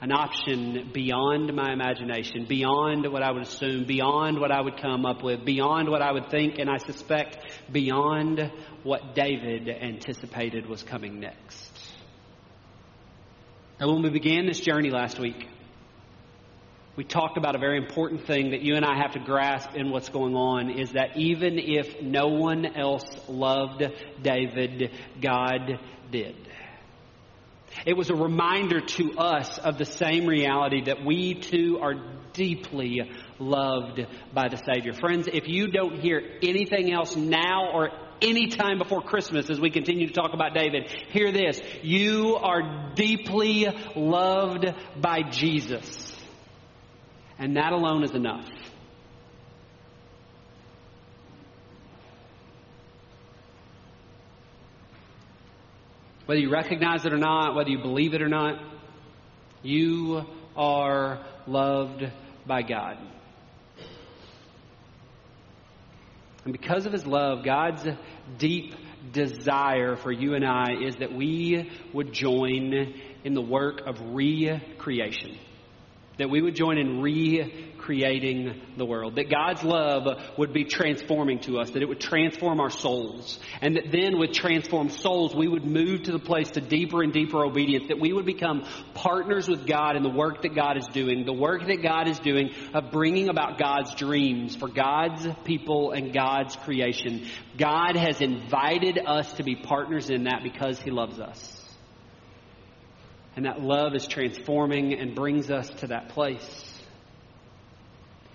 an 0.00 0.10
option 0.10 0.90
beyond 0.92 1.54
my 1.54 1.72
imagination, 1.72 2.46
beyond 2.48 3.06
what 3.12 3.22
I 3.22 3.30
would 3.30 3.42
assume, 3.42 3.84
beyond 3.84 4.40
what 4.40 4.50
I 4.50 4.60
would 4.60 4.80
come 4.80 5.06
up 5.06 5.22
with, 5.22 5.44
beyond 5.44 5.88
what 5.88 6.02
I 6.02 6.10
would 6.10 6.30
think, 6.30 6.58
and 6.58 6.68
I 6.68 6.78
suspect 6.78 7.38
beyond 7.70 8.50
what 8.82 9.14
David 9.14 9.68
anticipated 9.68 10.66
was 10.66 10.82
coming 10.82 11.20
next. 11.20 11.70
And 13.78 13.88
when 13.88 14.02
we 14.02 14.10
began 14.10 14.46
this 14.46 14.58
journey 14.58 14.90
last 14.90 15.20
week, 15.20 15.46
we 16.96 17.04
talked 17.04 17.38
about 17.38 17.54
a 17.54 17.58
very 17.58 17.78
important 17.78 18.26
thing 18.26 18.50
that 18.50 18.62
you 18.62 18.74
and 18.74 18.84
I 18.84 18.96
have 19.00 19.12
to 19.12 19.20
grasp 19.20 19.74
in 19.74 19.90
what's 19.90 20.08
going 20.08 20.34
on 20.34 20.70
is 20.70 20.92
that 20.92 21.16
even 21.16 21.58
if 21.58 22.02
no 22.02 22.28
one 22.28 22.66
else 22.66 23.04
loved 23.28 23.84
David, 24.22 24.90
God 25.20 25.78
did. 26.10 26.36
It 27.86 27.96
was 27.96 28.10
a 28.10 28.14
reminder 28.14 28.80
to 28.80 29.18
us 29.18 29.58
of 29.58 29.78
the 29.78 29.84
same 29.84 30.26
reality 30.26 30.84
that 30.86 31.04
we 31.04 31.34
too 31.34 31.78
are 31.80 31.94
deeply 32.32 33.10
loved 33.38 34.04
by 34.34 34.48
the 34.48 34.56
Savior. 34.56 34.92
Friends, 34.92 35.28
if 35.32 35.48
you 35.48 35.68
don't 35.68 36.00
hear 36.00 36.20
anything 36.42 36.92
else 36.92 37.16
now 37.16 37.70
or 37.72 37.90
any 38.20 38.48
time 38.48 38.78
before 38.78 39.00
Christmas 39.00 39.48
as 39.48 39.60
we 39.60 39.70
continue 39.70 40.08
to 40.08 40.12
talk 40.12 40.34
about 40.34 40.54
David, 40.54 40.90
hear 41.10 41.32
this. 41.32 41.60
You 41.82 42.36
are 42.36 42.92
deeply 42.94 43.66
loved 43.94 44.66
by 45.00 45.22
Jesus. 45.30 46.09
And 47.40 47.56
that 47.56 47.72
alone 47.72 48.04
is 48.04 48.10
enough. 48.10 48.46
Whether 56.26 56.42
you 56.42 56.50
recognize 56.50 57.06
it 57.06 57.14
or 57.14 57.18
not, 57.18 57.56
whether 57.56 57.70
you 57.70 57.78
believe 57.78 58.12
it 58.12 58.20
or 58.20 58.28
not, 58.28 58.60
you 59.62 60.22
are 60.54 61.24
loved 61.46 62.04
by 62.46 62.60
God. 62.60 62.98
And 66.44 66.52
because 66.52 66.84
of 66.84 66.92
His 66.92 67.06
love, 67.06 67.42
God's 67.42 67.86
deep 68.36 68.74
desire 69.12 69.96
for 69.96 70.12
you 70.12 70.34
and 70.34 70.44
I 70.44 70.74
is 70.82 70.96
that 70.96 71.12
we 71.12 71.70
would 71.94 72.12
join 72.12 72.94
in 73.24 73.32
the 73.32 73.42
work 73.42 73.80
of 73.86 73.98
recreation 74.12 75.38
that 76.18 76.28
we 76.28 76.42
would 76.42 76.54
join 76.54 76.76
in 76.76 77.00
recreating 77.00 78.60
the 78.76 78.84
world, 78.84 79.16
that 79.16 79.30
God's 79.30 79.62
love 79.62 80.06
would 80.36 80.52
be 80.52 80.64
transforming 80.64 81.40
to 81.40 81.58
us, 81.58 81.70
that 81.70 81.82
it 81.82 81.88
would 81.88 82.00
transform 82.00 82.60
our 82.60 82.68
souls, 82.68 83.38
and 83.62 83.76
that 83.76 83.90
then 83.90 84.18
with 84.18 84.32
transformed 84.32 84.92
souls, 84.92 85.34
we 85.34 85.48
would 85.48 85.64
move 85.64 86.02
to 86.02 86.12
the 86.12 86.18
place 86.18 86.50
to 86.50 86.60
deeper 86.60 87.02
and 87.02 87.12
deeper 87.12 87.44
obedience, 87.44 87.88
that 87.88 87.98
we 87.98 88.12
would 88.12 88.26
become 88.26 88.66
partners 88.94 89.48
with 89.48 89.66
God 89.66 89.96
in 89.96 90.02
the 90.02 90.10
work 90.10 90.42
that 90.42 90.54
God 90.54 90.76
is 90.76 90.86
doing, 90.88 91.24
the 91.24 91.32
work 91.32 91.66
that 91.66 91.82
God 91.82 92.06
is 92.06 92.18
doing 92.18 92.50
of 92.74 92.90
bringing 92.90 93.28
about 93.28 93.58
God's 93.58 93.94
dreams 93.94 94.54
for 94.54 94.68
God's 94.68 95.26
people 95.44 95.92
and 95.92 96.12
God's 96.12 96.54
creation. 96.56 97.26
God 97.56 97.96
has 97.96 98.20
invited 98.20 98.98
us 98.98 99.32
to 99.34 99.42
be 99.42 99.56
partners 99.56 100.10
in 100.10 100.24
that 100.24 100.42
because 100.42 100.78
He 100.80 100.90
loves 100.90 101.18
us. 101.18 101.59
And 103.40 103.46
that 103.46 103.62
love 103.62 103.94
is 103.94 104.06
transforming 104.06 104.92
and 104.92 105.14
brings 105.14 105.50
us 105.50 105.66
to 105.78 105.86
that 105.86 106.10
place. 106.10 106.82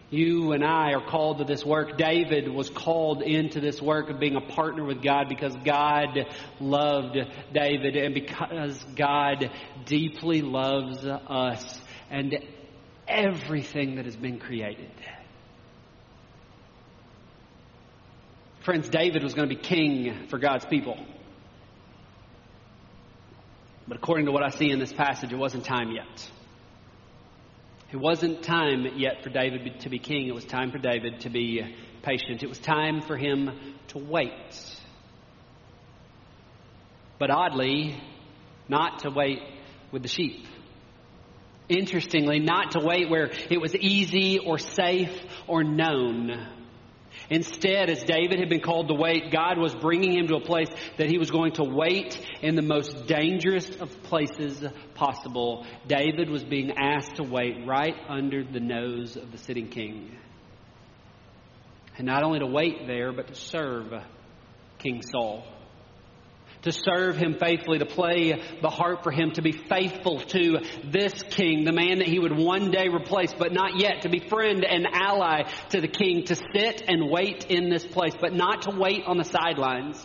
You 0.09 0.53
and 0.53 0.65
I 0.65 0.93
are 0.93 1.07
called 1.07 1.37
to 1.37 1.43
this 1.43 1.63
work. 1.63 1.95
David 1.95 2.51
was 2.51 2.71
called 2.71 3.21
into 3.21 3.59
this 3.59 3.79
work 3.79 4.09
of 4.09 4.19
being 4.19 4.35
a 4.35 4.41
partner 4.41 4.83
with 4.83 5.03
God 5.03 5.29
because 5.29 5.55
God 5.63 6.25
loved 6.59 7.19
David 7.53 7.95
and 7.95 8.15
because 8.15 8.83
God 8.95 9.51
deeply 9.85 10.41
loves 10.41 11.05
us 11.05 11.79
and 12.09 12.39
everything 13.07 13.97
that 13.97 14.05
has 14.05 14.15
been 14.15 14.39
created. 14.39 14.89
Friends, 18.61 18.89
David 18.89 19.21
was 19.21 19.35
going 19.35 19.47
to 19.47 19.55
be 19.55 19.61
king 19.61 20.25
for 20.29 20.39
God's 20.39 20.65
people. 20.65 20.97
But 23.87 23.97
according 23.97 24.25
to 24.25 24.31
what 24.31 24.43
I 24.43 24.49
see 24.49 24.71
in 24.71 24.79
this 24.79 24.93
passage, 24.93 25.31
it 25.31 25.37
wasn't 25.37 25.65
time 25.65 25.91
yet. 25.91 26.31
It 27.91 27.97
wasn't 27.97 28.43
time 28.43 28.85
yet 28.97 29.23
for 29.23 29.29
David 29.29 29.79
to 29.81 29.89
be 29.89 29.99
king. 29.99 30.27
It 30.27 30.33
was 30.33 30.45
time 30.45 30.71
for 30.71 30.79
David 30.79 31.21
to 31.21 31.29
be 31.29 31.61
uh, 31.61 31.67
patient. 32.01 32.41
It 32.41 32.49
was 32.49 32.57
time 32.57 33.01
for 33.01 33.15
him 33.15 33.51
to 33.89 33.99
wait. 33.99 34.81
But 37.19 37.29
oddly, 37.29 38.01
not 38.67 38.99
to 38.99 39.11
wait 39.11 39.39
with 39.91 40.01
the 40.01 40.09
sheep. 40.09 40.47
Interestingly, 41.69 42.39
not 42.39 42.71
to 42.71 42.79
wait 42.79 43.09
where 43.09 43.31
it 43.49 43.61
was 43.61 43.75
easy 43.75 44.39
or 44.39 44.57
safe 44.57 45.15
or 45.47 45.63
known 45.63 46.47
Instead, 47.29 47.89
as 47.89 48.03
David 48.03 48.39
had 48.39 48.49
been 48.49 48.61
called 48.61 48.87
to 48.89 48.93
wait, 48.93 49.31
God 49.31 49.57
was 49.57 49.73
bringing 49.73 50.17
him 50.17 50.27
to 50.27 50.35
a 50.35 50.41
place 50.41 50.69
that 50.97 51.09
he 51.09 51.17
was 51.17 51.31
going 51.31 51.53
to 51.53 51.63
wait 51.63 52.19
in 52.41 52.55
the 52.55 52.61
most 52.61 53.07
dangerous 53.07 53.69
of 53.77 53.91
places 54.03 54.63
possible. 54.93 55.65
David 55.87 56.29
was 56.29 56.43
being 56.43 56.73
asked 56.77 57.15
to 57.15 57.23
wait 57.23 57.65
right 57.65 57.95
under 58.07 58.43
the 58.43 58.59
nose 58.59 59.15
of 59.15 59.31
the 59.31 59.37
sitting 59.37 59.69
king. 59.69 60.17
And 61.97 62.05
not 62.05 62.23
only 62.23 62.39
to 62.39 62.47
wait 62.47 62.87
there, 62.87 63.11
but 63.11 63.27
to 63.27 63.35
serve 63.35 63.93
King 64.79 65.01
Saul 65.01 65.43
to 66.65 66.71
serve 66.71 67.15
him 67.15 67.37
faithfully, 67.39 67.79
to 67.79 67.85
play 67.85 68.33
the 68.61 68.69
harp 68.69 69.03
for 69.03 69.11
him, 69.11 69.31
to 69.31 69.41
be 69.41 69.51
faithful 69.51 70.19
to 70.19 70.59
this 70.83 71.13
king, 71.29 71.63
the 71.63 71.71
man 71.71 71.99
that 71.99 72.07
he 72.07 72.19
would 72.19 72.35
one 72.35 72.71
day 72.71 72.87
replace, 72.89 73.33
but 73.33 73.53
not 73.53 73.79
yet, 73.79 74.01
to 74.01 74.09
be 74.09 74.19
friend 74.19 74.65
and 74.65 74.87
ally 74.91 75.43
to 75.69 75.79
the 75.79 75.87
king, 75.87 76.25
to 76.25 76.35
sit 76.35 76.83
and 76.87 77.09
wait 77.09 77.45
in 77.45 77.69
this 77.69 77.85
place, 77.85 78.13
but 78.19 78.33
not 78.33 78.63
to 78.63 78.71
wait 78.71 79.03
on 79.05 79.17
the 79.17 79.23
sidelines. 79.23 80.03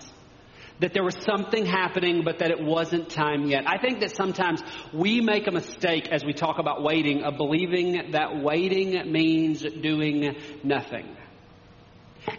That 0.81 0.95
there 0.95 1.05
was 1.05 1.17
something 1.25 1.67
happening, 1.67 2.25
but 2.25 2.39
that 2.39 2.51
it 2.51 2.63
wasn't 2.63 3.11
time 3.11 3.47
yet. 3.49 3.65
I 3.67 3.79
think 3.79 4.01
that 4.01 4.17
sometimes 4.17 4.63
we 4.95 5.21
make 5.21 5.47
a 5.47 5.51
mistake 5.51 6.09
as 6.11 6.25
we 6.25 6.33
talk 6.33 6.59
about 6.59 6.83
waiting 6.83 7.23
of 7.23 7.37
believing 7.37 8.13
that 8.13 8.43
waiting 8.43 9.11
means 9.13 9.61
doing 9.63 10.37
nothing. 10.63 11.17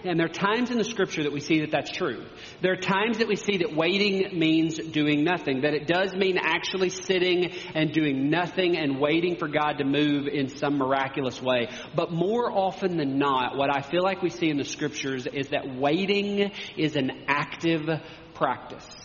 And 0.04 0.20
there 0.20 0.28
are 0.28 0.30
times 0.30 0.70
in 0.70 0.78
the 0.78 0.84
scripture 0.84 1.24
that 1.24 1.32
we 1.32 1.40
see 1.40 1.62
that 1.62 1.72
that's 1.72 1.92
true. 1.92 2.24
There 2.62 2.74
are 2.74 2.78
times 2.78 3.18
that 3.18 3.28
we 3.28 3.36
see 3.36 3.58
that 3.58 3.76
waiting 3.76 4.38
means 4.38 4.78
doing 4.78 5.24
nothing, 5.24 5.62
that 5.62 5.74
it 5.74 5.88
does 5.88 6.14
mean 6.14 6.38
actually 6.38 6.90
sitting 6.90 7.54
and 7.74 7.92
doing 7.92 8.30
nothing 8.30 8.78
and 8.78 9.00
waiting 9.00 9.38
for 9.38 9.48
God 9.48 9.80
to 9.80 9.84
move 9.84 10.28
in 10.28 10.50
some 10.50 10.78
miraculous 10.78 11.42
way. 11.42 11.70
But 11.96 12.12
more 12.12 12.52
often 12.52 12.98
than 12.98 13.18
not, 13.18 13.58
what 13.58 13.76
I 13.76 13.82
feel 13.82 14.04
like 14.04 14.22
we 14.22 14.30
see 14.30 14.50
in 14.50 14.58
the 14.58 14.66
scriptures 14.66 15.26
is 15.26 15.50
that 15.50 15.76
waiting 15.76 16.52
is 16.78 16.96
an 16.96 17.12
active 17.28 17.90
practice. 18.34 19.01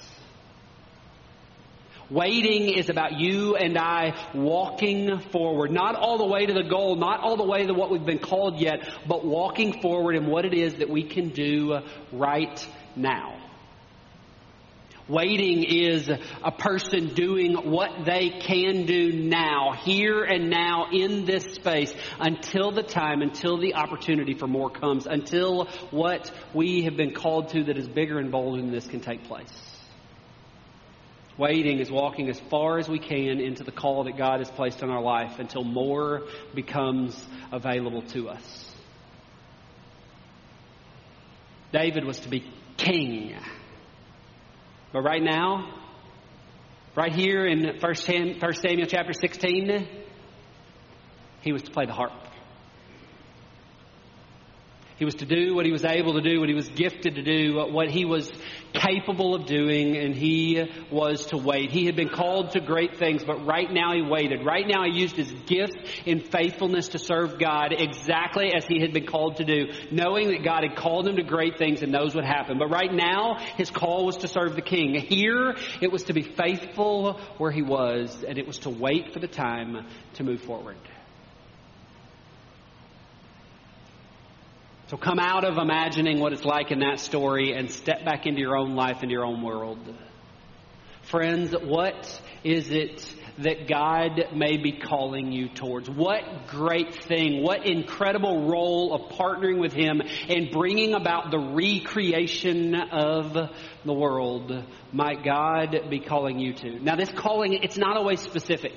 Waiting 2.08 2.68
is 2.68 2.88
about 2.88 3.18
you 3.18 3.56
and 3.56 3.76
I 3.76 4.14
walking 4.32 5.18
forward. 5.32 5.72
Not 5.72 5.96
all 5.96 6.18
the 6.18 6.26
way 6.26 6.46
to 6.46 6.52
the 6.52 6.62
goal, 6.62 6.94
not 6.94 7.20
all 7.20 7.36
the 7.36 7.44
way 7.44 7.66
to 7.66 7.74
what 7.74 7.90
we've 7.90 8.04
been 8.04 8.20
called 8.20 8.60
yet, 8.60 8.88
but 9.08 9.24
walking 9.24 9.80
forward 9.80 10.14
in 10.14 10.26
what 10.26 10.44
it 10.44 10.54
is 10.54 10.76
that 10.76 10.88
we 10.88 11.02
can 11.02 11.30
do 11.30 11.80
right 12.12 12.68
now. 12.94 13.36
Waiting 15.08 15.62
is 15.62 16.08
a 16.08 16.50
person 16.50 17.14
doing 17.14 17.54
what 17.54 18.04
they 18.04 18.28
can 18.28 18.86
do 18.86 19.12
now, 19.12 19.72
here 19.72 20.24
and 20.24 20.50
now 20.50 20.88
in 20.92 21.24
this 21.24 21.54
space 21.54 21.94
until 22.18 22.72
the 22.72 22.82
time, 22.82 23.22
until 23.22 23.56
the 23.56 23.74
opportunity 23.74 24.34
for 24.34 24.48
more 24.48 24.68
comes, 24.68 25.06
until 25.06 25.66
what 25.92 26.32
we 26.54 26.82
have 26.82 26.96
been 26.96 27.14
called 27.14 27.50
to 27.50 27.64
that 27.64 27.76
is 27.76 27.86
bigger 27.86 28.18
and 28.18 28.32
bolder 28.32 28.60
than 28.60 28.72
this 28.72 28.86
can 28.86 29.00
take 29.00 29.24
place. 29.24 29.75
Waiting 31.38 31.80
is 31.80 31.90
walking 31.90 32.30
as 32.30 32.40
far 32.50 32.78
as 32.78 32.88
we 32.88 32.98
can 32.98 33.40
into 33.40 33.62
the 33.62 33.72
call 33.72 34.04
that 34.04 34.16
God 34.16 34.38
has 34.38 34.50
placed 34.50 34.82
on 34.82 34.90
our 34.90 35.02
life 35.02 35.38
until 35.38 35.64
more 35.64 36.22
becomes 36.54 37.22
available 37.52 38.02
to 38.12 38.30
us. 38.30 38.74
David 41.72 42.04
was 42.04 42.20
to 42.20 42.30
be 42.30 42.50
king. 42.78 43.34
But 44.92 45.02
right 45.02 45.22
now, 45.22 45.74
right 46.94 47.12
here 47.12 47.46
in 47.46 47.80
1 47.80 47.94
Samuel 47.94 48.86
chapter 48.86 49.12
16, 49.12 49.88
he 51.42 51.52
was 51.52 51.62
to 51.62 51.70
play 51.70 51.84
the 51.84 51.92
harp. 51.92 52.12
He 54.98 55.04
was 55.04 55.16
to 55.16 55.26
do 55.26 55.54
what 55.54 55.66
he 55.66 55.72
was 55.72 55.84
able 55.84 56.14
to 56.14 56.22
do, 56.22 56.40
what 56.40 56.48
he 56.48 56.54
was 56.54 56.68
gifted 56.68 57.16
to 57.16 57.22
do, 57.22 57.66
what 57.70 57.90
he 57.90 58.06
was 58.06 58.32
capable 58.72 59.34
of 59.34 59.44
doing, 59.44 59.94
and 59.96 60.14
he 60.14 60.62
was 60.90 61.26
to 61.26 61.36
wait. 61.36 61.70
He 61.70 61.84
had 61.84 61.96
been 61.96 62.08
called 62.08 62.52
to 62.52 62.60
great 62.60 62.96
things, 62.96 63.22
but 63.22 63.44
right 63.44 63.70
now 63.70 63.92
he 63.92 64.00
waited. 64.00 64.44
Right 64.44 64.66
now 64.66 64.84
he 64.84 64.98
used 64.98 65.16
his 65.16 65.30
gift 65.46 65.76
in 66.06 66.20
faithfulness 66.20 66.88
to 66.88 66.98
serve 66.98 67.38
God 67.38 67.74
exactly 67.76 68.54
as 68.54 68.64
he 68.64 68.80
had 68.80 68.94
been 68.94 69.06
called 69.06 69.36
to 69.36 69.44
do, 69.44 69.66
knowing 69.90 70.28
that 70.28 70.42
God 70.42 70.62
had 70.62 70.76
called 70.76 71.06
him 71.06 71.16
to 71.16 71.22
great 71.22 71.58
things 71.58 71.82
and 71.82 71.92
knows 71.92 72.14
what 72.14 72.24
happened. 72.24 72.58
But 72.58 72.70
right 72.70 72.92
now 72.92 73.36
his 73.56 73.70
call 73.70 74.06
was 74.06 74.18
to 74.18 74.28
serve 74.28 74.56
the 74.56 74.62
king. 74.62 74.94
Here 74.94 75.56
it 75.82 75.92
was 75.92 76.04
to 76.04 76.14
be 76.14 76.22
faithful 76.22 77.20
where 77.36 77.50
he 77.50 77.62
was, 77.62 78.24
and 78.26 78.38
it 78.38 78.46
was 78.46 78.60
to 78.60 78.70
wait 78.70 79.12
for 79.12 79.18
the 79.18 79.28
time 79.28 79.86
to 80.14 80.24
move 80.24 80.40
forward. 80.40 80.76
So 84.88 84.96
come 84.96 85.18
out 85.18 85.44
of 85.44 85.58
imagining 85.58 86.20
what 86.20 86.32
it's 86.32 86.44
like 86.44 86.70
in 86.70 86.78
that 86.78 87.00
story 87.00 87.52
and 87.54 87.68
step 87.72 88.04
back 88.04 88.24
into 88.24 88.40
your 88.40 88.56
own 88.56 88.76
life 88.76 88.98
and 89.02 89.10
your 89.10 89.24
own 89.24 89.42
world. 89.42 89.78
Friends, 91.02 91.52
what 91.60 92.20
is 92.44 92.70
it 92.70 93.04
that 93.38 93.66
God 93.66 94.28
may 94.32 94.58
be 94.58 94.78
calling 94.78 95.32
you 95.32 95.48
towards? 95.48 95.90
What 95.90 96.46
great 96.46 96.94
thing, 97.02 97.42
what 97.42 97.66
incredible 97.66 98.48
role 98.48 98.94
of 98.94 99.18
partnering 99.18 99.58
with 99.58 99.72
Him 99.72 100.00
and 100.28 100.52
bringing 100.52 100.94
about 100.94 101.32
the 101.32 101.38
recreation 101.38 102.76
of 102.76 103.32
the 103.84 103.92
world 103.92 104.64
might 104.92 105.24
God 105.24 105.90
be 105.90 105.98
calling 105.98 106.38
you 106.38 106.54
to? 106.54 106.78
Now, 106.78 106.94
this 106.94 107.10
calling, 107.10 107.54
it's 107.54 107.76
not 107.76 107.96
always 107.96 108.20
specific. 108.20 108.74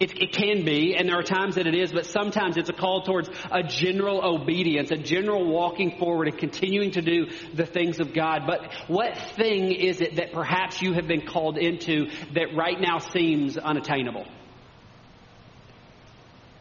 It, 0.00 0.20
it, 0.20 0.32
can 0.32 0.64
be, 0.64 0.96
and 0.96 1.08
there 1.08 1.16
are 1.16 1.22
times 1.22 1.54
that 1.54 1.68
it 1.68 1.74
is, 1.76 1.92
but 1.92 2.04
sometimes 2.04 2.56
it's 2.56 2.68
a 2.68 2.72
call 2.72 3.02
towards 3.02 3.30
a 3.52 3.62
general 3.62 4.24
obedience, 4.24 4.90
a 4.90 4.96
general 4.96 5.46
walking 5.46 5.98
forward 5.98 6.26
and 6.26 6.36
continuing 6.36 6.90
to 6.92 7.00
do 7.00 7.28
the 7.54 7.64
things 7.64 8.00
of 8.00 8.12
God. 8.12 8.42
But 8.44 8.72
what 8.88 9.16
thing 9.36 9.70
is 9.70 10.00
it 10.00 10.16
that 10.16 10.32
perhaps 10.32 10.82
you 10.82 10.94
have 10.94 11.06
been 11.06 11.24
called 11.24 11.58
into 11.58 12.10
that 12.32 12.56
right 12.56 12.80
now 12.80 12.98
seems 12.98 13.56
unattainable? 13.56 14.26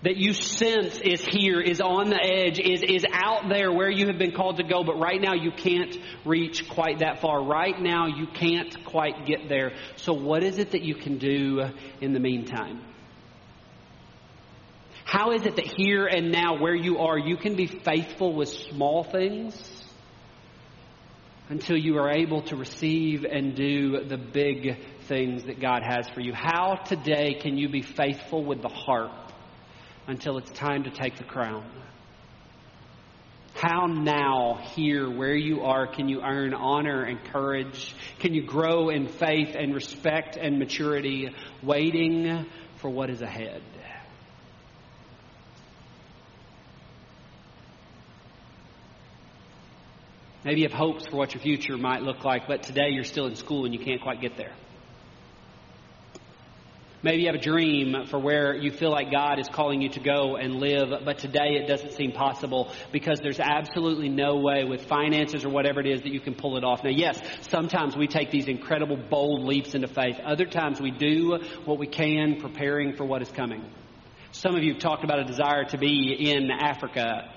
That 0.03 0.17
you 0.17 0.33
sense 0.33 0.99
is 0.99 1.25
here, 1.25 1.59
is 1.59 1.81
on 1.81 2.11
the 2.11 2.21
edge, 2.21 2.59
is, 2.59 2.83
is 2.83 3.05
out 3.11 3.49
there 3.49 3.71
where 3.71 3.89
you 3.89 4.07
have 4.07 4.19
been 4.19 4.33
called 4.33 4.57
to 4.57 4.63
go, 4.63 4.83
but 4.83 4.99
right 4.99 5.19
now 5.19 5.33
you 5.33 5.49
can't 5.51 5.97
reach 6.23 6.69
quite 6.69 6.99
that 6.99 7.19
far. 7.21 7.43
Right 7.43 7.81
now 7.81 8.05
you 8.05 8.27
can't 8.27 8.85
quite 8.85 9.25
get 9.25 9.49
there. 9.49 9.71
So 9.95 10.13
what 10.13 10.43
is 10.43 10.59
it 10.59 10.71
that 10.71 10.83
you 10.83 10.93
can 10.93 11.17
do 11.17 11.63
in 11.99 12.13
the 12.13 12.19
meantime? 12.19 12.92
How 15.05 15.31
is 15.31 15.45
it 15.45 15.55
that 15.57 15.67
here 15.77 16.07
and 16.07 16.31
now, 16.31 16.59
where 16.59 16.75
you 16.75 16.99
are, 16.99 17.17
you 17.17 17.37
can 17.37 17.55
be 17.55 17.67
faithful 17.67 18.33
with 18.33 18.49
small 18.49 19.03
things 19.03 19.55
until 21.49 21.77
you 21.77 21.97
are 21.97 22.09
able 22.09 22.41
to 22.43 22.55
receive 22.55 23.25
and 23.25 23.55
do 23.55 24.03
the 24.05 24.17
big 24.17 24.79
things 25.07 25.43
that 25.43 25.59
God 25.59 25.83
has 25.83 26.09
for 26.09 26.21
you? 26.21 26.33
How 26.33 26.75
today 26.75 27.35
can 27.35 27.57
you 27.57 27.69
be 27.69 27.81
faithful 27.81 28.43
with 28.43 28.61
the 28.61 28.69
harp 28.69 29.11
until 30.07 30.37
it's 30.37 30.51
time 30.51 30.83
to 30.83 30.89
take 30.89 31.17
the 31.17 31.23
crown? 31.23 31.69
How 33.55 33.85
now, 33.85 34.59
here, 34.75 35.09
where 35.09 35.35
you 35.35 35.61
are, 35.61 35.85
can 35.85 36.09
you 36.09 36.21
earn 36.21 36.53
honor 36.53 37.03
and 37.03 37.23
courage? 37.25 37.95
Can 38.19 38.33
you 38.33 38.43
grow 38.43 38.89
in 38.89 39.07
faith 39.07 39.55
and 39.55 39.75
respect 39.75 40.37
and 40.37 40.57
maturity, 40.57 41.29
waiting 41.61 42.45
for 42.77 42.89
what 42.89 43.09
is 43.09 43.21
ahead? 43.21 43.61
Maybe 50.43 50.61
you 50.61 50.67
have 50.67 50.77
hopes 50.77 51.07
for 51.07 51.15
what 51.15 51.33
your 51.33 51.41
future 51.41 51.77
might 51.77 52.01
look 52.01 52.25
like, 52.25 52.47
but 52.47 52.63
today 52.63 52.89
you're 52.89 53.05
still 53.05 53.27
in 53.27 53.35
school 53.35 53.63
and 53.65 53.73
you 53.73 53.79
can't 53.79 54.01
quite 54.01 54.19
get 54.19 54.35
there. 54.35 54.51
Maybe 57.01 57.23
you 57.23 57.27
have 57.27 57.35
a 57.35 57.43
dream 57.43 58.05
for 58.07 58.17
where 58.17 58.55
you 58.55 58.71
feel 58.71 58.89
like 58.89 59.11
God 59.11 59.37
is 59.37 59.49
calling 59.49 59.81
you 59.81 59.89
to 59.89 59.99
go 59.99 60.37
and 60.37 60.55
live, 60.55 61.03
but 61.03 61.17
today 61.17 61.55
it 61.61 61.67
doesn't 61.67 61.91
seem 61.93 62.13
possible 62.13 62.71
because 62.93 63.19
there's 63.19 63.41
absolutely 63.41 64.07
no 64.07 64.37
way 64.37 64.63
with 64.63 64.85
finances 64.85 65.43
or 65.43 65.49
whatever 65.49 65.81
it 65.81 65.85
is 65.85 66.01
that 66.03 66.13
you 66.13 66.21
can 66.21 66.33
pull 66.33 66.55
it 66.55 66.63
off. 66.63 66.81
Now, 66.81 66.91
yes, 66.91 67.21
sometimes 67.49 67.97
we 67.97 68.07
take 68.07 68.31
these 68.31 68.47
incredible 68.47 68.95
bold 68.95 69.43
leaps 69.43 69.75
into 69.75 69.89
faith. 69.89 70.17
Other 70.23 70.45
times 70.45 70.79
we 70.79 70.91
do 70.91 71.39
what 71.65 71.77
we 71.77 71.87
can 71.87 72.39
preparing 72.39 72.95
for 72.95 73.03
what 73.03 73.21
is 73.21 73.29
coming. 73.29 73.65
Some 74.31 74.55
of 74.55 74.63
you 74.63 74.73
have 74.73 74.81
talked 74.81 75.03
about 75.03 75.19
a 75.19 75.25
desire 75.25 75.65
to 75.65 75.77
be 75.77 76.31
in 76.31 76.51
Africa 76.51 77.29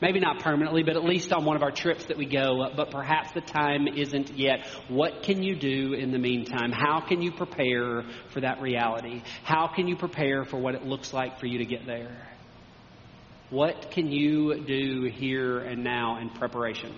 Maybe 0.00 0.18
not 0.18 0.40
permanently, 0.40 0.82
but 0.82 0.96
at 0.96 1.04
least 1.04 1.30
on 1.30 1.44
one 1.44 1.56
of 1.56 1.62
our 1.62 1.70
trips 1.70 2.06
that 2.06 2.16
we 2.16 2.24
go, 2.24 2.70
but 2.74 2.90
perhaps 2.90 3.32
the 3.32 3.42
time 3.42 3.86
isn't 3.86 4.36
yet. 4.36 4.66
What 4.88 5.22
can 5.22 5.42
you 5.42 5.54
do 5.54 5.92
in 5.92 6.10
the 6.10 6.18
meantime? 6.18 6.72
How 6.72 7.00
can 7.06 7.20
you 7.20 7.30
prepare 7.32 8.04
for 8.32 8.40
that 8.40 8.62
reality? 8.62 9.22
How 9.44 9.68
can 9.68 9.88
you 9.88 9.96
prepare 9.96 10.46
for 10.46 10.58
what 10.58 10.74
it 10.74 10.84
looks 10.84 11.12
like 11.12 11.38
for 11.38 11.46
you 11.46 11.58
to 11.58 11.66
get 11.66 11.86
there? 11.86 12.16
What 13.50 13.90
can 13.90 14.10
you 14.10 14.64
do 14.64 15.10
here 15.12 15.58
and 15.58 15.84
now 15.84 16.18
in 16.18 16.30
preparation? 16.30 16.94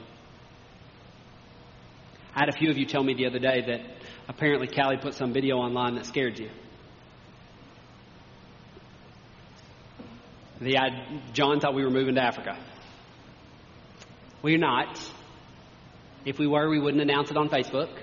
I 2.37 2.41
had 2.41 2.49
a 2.51 2.57
few 2.57 2.71
of 2.71 2.79
you 2.79 2.87
tell 2.87 3.03
me 3.03 3.15
the 3.15 3.27
other 3.27 3.41
day 3.41 3.63
that 3.67 3.81
apparently 4.29 4.69
Callie 4.69 4.99
put 4.99 5.15
some 5.15 5.33
video 5.33 5.57
online 5.57 5.97
that 5.97 6.07
scared 6.07 6.39
you. 6.39 6.51
The, 10.61 10.77
John 11.33 11.59
thought 11.59 11.75
we 11.75 11.83
were 11.83 11.91
moving 11.91 12.15
to 12.15 12.23
Africa. 12.23 12.57
We're 14.43 14.59
not. 14.59 14.99
If 16.25 16.39
we 16.39 16.47
were, 16.47 16.69
we 16.69 16.81
wouldn't 16.81 17.03
announce 17.03 17.31
it 17.31 17.37
on 17.37 17.49
Facebook. 17.49 17.97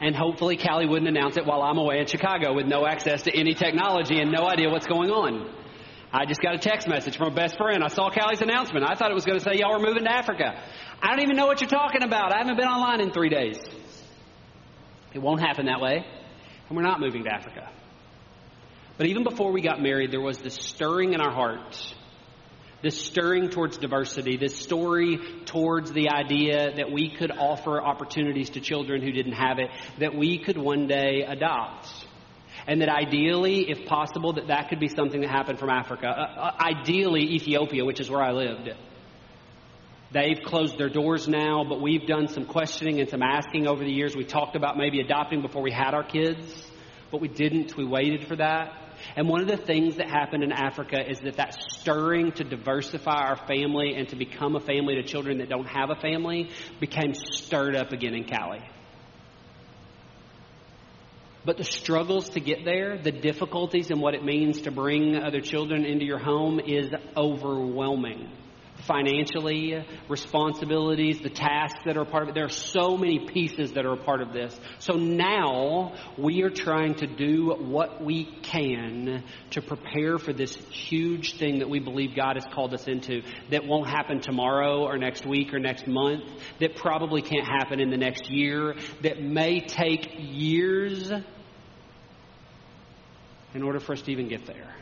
And 0.00 0.14
hopefully, 0.14 0.58
Callie 0.58 0.86
wouldn't 0.86 1.08
announce 1.08 1.38
it 1.38 1.46
while 1.46 1.62
I'm 1.62 1.78
away 1.78 2.00
in 2.00 2.06
Chicago 2.06 2.52
with 2.52 2.66
no 2.66 2.86
access 2.86 3.22
to 3.22 3.34
any 3.34 3.54
technology 3.54 4.20
and 4.20 4.30
no 4.30 4.46
idea 4.46 4.68
what's 4.68 4.86
going 4.86 5.10
on. 5.10 5.50
I 6.12 6.26
just 6.26 6.40
got 6.40 6.54
a 6.54 6.58
text 6.58 6.86
message 6.86 7.16
from 7.16 7.32
a 7.32 7.34
best 7.34 7.56
friend. 7.56 7.82
I 7.82 7.88
saw 7.88 8.10
Callie's 8.10 8.42
announcement. 8.42 8.84
I 8.88 8.94
thought 8.94 9.10
it 9.10 9.14
was 9.14 9.24
going 9.24 9.38
to 9.38 9.44
say, 9.44 9.58
Y'all 9.58 9.74
are 9.74 9.78
moving 9.78 10.04
to 10.04 10.12
Africa. 10.12 10.62
I 11.02 11.08
don't 11.08 11.22
even 11.22 11.36
know 11.36 11.46
what 11.46 11.60
you're 11.60 11.70
talking 11.70 12.02
about. 12.02 12.34
I 12.34 12.38
haven't 12.38 12.56
been 12.56 12.68
online 12.68 13.00
in 13.00 13.10
three 13.10 13.30
days. 13.30 13.58
It 15.14 15.20
won't 15.20 15.40
happen 15.40 15.66
that 15.66 15.80
way. 15.80 16.04
And 16.68 16.76
we're 16.76 16.84
not 16.84 17.00
moving 17.00 17.24
to 17.24 17.30
Africa. 17.30 17.70
But 18.98 19.06
even 19.06 19.24
before 19.24 19.50
we 19.52 19.62
got 19.62 19.80
married, 19.80 20.12
there 20.12 20.20
was 20.20 20.38
this 20.38 20.54
stirring 20.54 21.14
in 21.14 21.20
our 21.20 21.32
hearts 21.32 21.94
this 22.86 23.02
stirring 23.02 23.50
towards 23.50 23.78
diversity, 23.78 24.36
this 24.36 24.54
story 24.54 25.18
towards 25.44 25.90
the 25.90 26.08
idea 26.08 26.76
that 26.76 26.92
we 26.92 27.10
could 27.10 27.32
offer 27.32 27.82
opportunities 27.82 28.50
to 28.50 28.60
children 28.60 29.02
who 29.02 29.10
didn't 29.10 29.32
have 29.32 29.58
it, 29.58 29.70
that 29.98 30.14
we 30.14 30.38
could 30.38 30.56
one 30.56 30.86
day 30.86 31.24
adopt. 31.26 31.88
And 32.68 32.80
that 32.82 32.88
ideally, 32.88 33.68
if 33.68 33.86
possible, 33.86 34.34
that 34.34 34.46
that 34.46 34.68
could 34.68 34.78
be 34.78 34.86
something 34.86 35.20
that 35.20 35.30
happened 35.30 35.58
from 35.58 35.68
Africa. 35.68 36.06
Uh, 36.06 36.40
uh 36.40 36.52
ideally, 36.60 37.22
Ethiopia, 37.34 37.84
which 37.84 37.98
is 37.98 38.08
where 38.08 38.22
I 38.22 38.30
lived. 38.30 38.70
They've 40.12 40.40
closed 40.44 40.78
their 40.78 40.88
doors 40.88 41.26
now, 41.26 41.64
but 41.68 41.80
we've 41.80 42.06
done 42.06 42.28
some 42.28 42.46
questioning 42.46 43.00
and 43.00 43.10
some 43.10 43.20
asking 43.20 43.66
over 43.66 43.82
the 43.82 43.90
years. 43.90 44.14
We 44.14 44.24
talked 44.24 44.54
about 44.54 44.76
maybe 44.76 45.00
adopting 45.00 45.42
before 45.42 45.62
we 45.62 45.72
had 45.72 45.92
our 45.92 46.04
kids, 46.04 46.46
but 47.10 47.20
we 47.20 47.26
didn't. 47.26 47.76
We 47.76 47.84
waited 47.84 48.28
for 48.28 48.36
that. 48.36 48.85
And 49.16 49.28
one 49.28 49.40
of 49.40 49.48
the 49.48 49.56
things 49.56 49.96
that 49.96 50.08
happened 50.08 50.42
in 50.42 50.52
Africa 50.52 50.98
is 51.08 51.20
that 51.20 51.36
that 51.36 51.54
stirring 51.70 52.32
to 52.32 52.44
diversify 52.44 53.28
our 53.28 53.36
family 53.46 53.94
and 53.94 54.08
to 54.08 54.16
become 54.16 54.56
a 54.56 54.60
family 54.60 54.96
to 54.96 55.02
children 55.02 55.38
that 55.38 55.48
don't 55.48 55.66
have 55.66 55.90
a 55.90 55.96
family 55.96 56.50
became 56.80 57.14
stirred 57.14 57.76
up 57.76 57.92
again 57.92 58.14
in 58.14 58.24
Callie. 58.24 58.64
But 61.44 61.58
the 61.58 61.64
struggles 61.64 62.30
to 62.30 62.40
get 62.40 62.64
there, 62.64 62.98
the 62.98 63.12
difficulties 63.12 63.90
and 63.90 64.00
what 64.00 64.14
it 64.14 64.24
means 64.24 64.62
to 64.62 64.72
bring 64.72 65.16
other 65.16 65.40
children 65.40 65.84
into 65.84 66.04
your 66.04 66.18
home 66.18 66.58
is 66.58 66.90
overwhelming 67.16 68.28
financially, 68.86 69.74
uh, 69.74 69.82
responsibilities, 70.08 71.20
the 71.20 71.30
tasks 71.30 71.80
that 71.84 71.96
are 71.96 72.04
part 72.04 72.22
of 72.22 72.30
it. 72.30 72.34
There 72.34 72.44
are 72.44 72.48
so 72.48 72.96
many 72.96 73.26
pieces 73.26 73.72
that 73.72 73.84
are 73.84 73.94
a 73.94 74.02
part 74.02 74.22
of 74.22 74.32
this. 74.32 74.58
So 74.78 74.94
now 74.94 75.94
we 76.16 76.42
are 76.42 76.50
trying 76.50 76.94
to 76.96 77.06
do 77.06 77.54
what 77.58 78.02
we 78.02 78.24
can 78.42 79.24
to 79.50 79.62
prepare 79.62 80.18
for 80.18 80.32
this 80.32 80.54
huge 80.70 81.38
thing 81.38 81.58
that 81.58 81.68
we 81.68 81.80
believe 81.80 82.14
God 82.14 82.36
has 82.36 82.44
called 82.54 82.74
us 82.74 82.86
into 82.86 83.22
that 83.50 83.66
won't 83.66 83.88
happen 83.88 84.20
tomorrow 84.20 84.84
or 84.84 84.98
next 84.98 85.26
week 85.26 85.52
or 85.52 85.58
next 85.58 85.86
month, 85.86 86.22
that 86.60 86.76
probably 86.76 87.22
can't 87.22 87.46
happen 87.46 87.80
in 87.80 87.90
the 87.90 87.96
next 87.96 88.30
year, 88.30 88.76
that 89.02 89.20
may 89.20 89.60
take 89.60 90.08
years 90.18 91.10
in 93.54 93.62
order 93.62 93.80
for 93.80 93.94
us 93.94 94.02
to 94.02 94.12
even 94.12 94.28
get 94.28 94.46
there. 94.46 94.74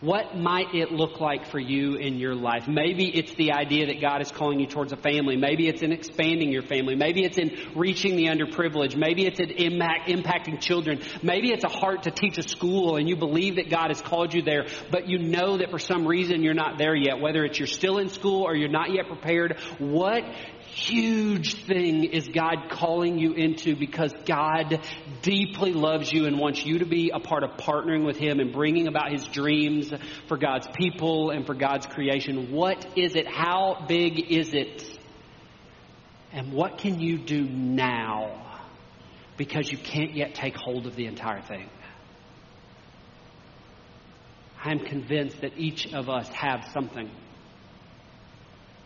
What 0.00 0.34
might 0.34 0.74
it 0.74 0.90
look 0.92 1.20
like 1.20 1.50
for 1.50 1.58
you 1.58 1.96
in 1.96 2.14
your 2.14 2.34
life? 2.34 2.66
Maybe 2.66 3.06
it's 3.14 3.34
the 3.34 3.52
idea 3.52 3.88
that 3.88 4.00
God 4.00 4.22
is 4.22 4.30
calling 4.30 4.58
you 4.58 4.66
towards 4.66 4.94
a 4.94 4.96
family. 4.96 5.36
Maybe 5.36 5.68
it's 5.68 5.82
in 5.82 5.92
expanding 5.92 6.50
your 6.50 6.62
family. 6.62 6.96
Maybe 6.96 7.22
it's 7.22 7.36
in 7.36 7.50
reaching 7.76 8.16
the 8.16 8.28
underprivileged. 8.28 8.96
Maybe 8.96 9.26
it's 9.26 9.38
in 9.38 9.50
impact, 9.50 10.08
impacting 10.08 10.58
children. 10.58 11.02
Maybe 11.22 11.52
it's 11.52 11.64
a 11.64 11.68
heart 11.68 12.04
to 12.04 12.10
teach 12.10 12.38
a 12.38 12.42
school 12.48 12.96
and 12.96 13.10
you 13.10 13.16
believe 13.16 13.56
that 13.56 13.68
God 13.68 13.88
has 13.88 14.00
called 14.00 14.32
you 14.32 14.40
there, 14.40 14.68
but 14.90 15.06
you 15.06 15.18
know 15.18 15.58
that 15.58 15.70
for 15.70 15.78
some 15.78 16.06
reason 16.06 16.42
you're 16.42 16.54
not 16.54 16.78
there 16.78 16.94
yet. 16.94 17.20
Whether 17.20 17.44
it's 17.44 17.58
you're 17.58 17.66
still 17.66 17.98
in 17.98 18.08
school 18.08 18.44
or 18.44 18.56
you're 18.56 18.70
not 18.70 18.94
yet 18.94 19.06
prepared, 19.06 19.58
what 19.78 20.24
huge 20.74 21.64
thing 21.64 22.04
is 22.04 22.28
God 22.28 22.70
calling 22.70 23.18
you 23.18 23.32
into 23.32 23.76
because 23.76 24.12
God 24.24 24.80
deeply 25.22 25.72
loves 25.72 26.12
you 26.12 26.26
and 26.26 26.38
wants 26.38 26.64
you 26.64 26.78
to 26.78 26.86
be 26.86 27.10
a 27.14 27.20
part 27.20 27.42
of 27.42 27.52
partnering 27.56 28.04
with 28.04 28.16
Him 28.16 28.40
and 28.40 28.52
bringing 28.52 28.86
about 28.86 29.12
His 29.12 29.26
dreams 29.26 29.92
for 30.28 30.36
God's 30.36 30.68
people 30.74 31.30
and 31.30 31.46
for 31.46 31.54
God's 31.54 31.86
creation. 31.86 32.52
What 32.52 32.86
is 32.96 33.14
it? 33.16 33.26
How 33.26 33.84
big 33.88 34.32
is 34.32 34.54
it? 34.54 34.98
And 36.32 36.52
what 36.52 36.78
can 36.78 37.00
you 37.00 37.18
do 37.18 37.42
now? 37.42 38.60
Because 39.36 39.70
you 39.70 39.78
can't 39.78 40.14
yet 40.14 40.34
take 40.34 40.56
hold 40.56 40.86
of 40.86 40.96
the 40.96 41.06
entire 41.06 41.42
thing. 41.42 41.68
I'm 44.62 44.80
convinced 44.80 45.40
that 45.40 45.56
each 45.56 45.92
of 45.92 46.10
us 46.10 46.28
have 46.28 46.68
something 46.72 47.10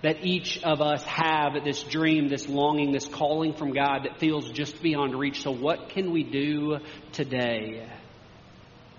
that 0.05 0.23
each 0.23 0.63
of 0.63 0.83
us 0.83 1.03
have 1.05 1.65
this 1.65 1.83
dream, 1.83 2.29
this 2.29 2.47
longing, 2.47 2.93
this 2.93 3.09
calling 3.09 3.55
from 3.55 3.73
God 3.73 4.05
that 4.05 4.21
feels 4.21 4.51
just 4.51 4.83
beyond 4.83 5.19
reach. 5.19 5.41
So, 5.41 5.51
what 5.51 5.89
can 5.89 6.13
we 6.13 6.23
do 6.23 6.77
today? 7.13 7.89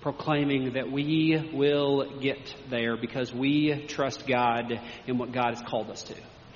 Proclaiming 0.02 0.74
that 0.74 0.92
we 0.92 1.52
will 1.54 2.20
get 2.20 2.40
there 2.72 2.98
because 2.98 3.32
we 3.32 3.86
trust 3.88 4.26
God 4.26 4.82
in 5.06 5.20
what 5.20 5.32
God 5.32 5.54
has 5.54 5.62
called 5.62 5.92
us 5.92 6.02
to. 6.04 6.16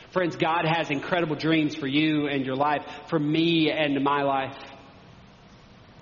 Friends, 0.10 0.36
God 0.36 0.66
has 0.66 0.90
incredible 0.90 1.36
dreams 1.36 1.76
for 1.76 1.86
you 1.86 2.28
and 2.28 2.44
your 2.44 2.56
life, 2.56 2.82
for 3.08 3.20
me 3.20 3.70
and 3.70 4.04
my 4.04 4.24
life. 4.24 4.58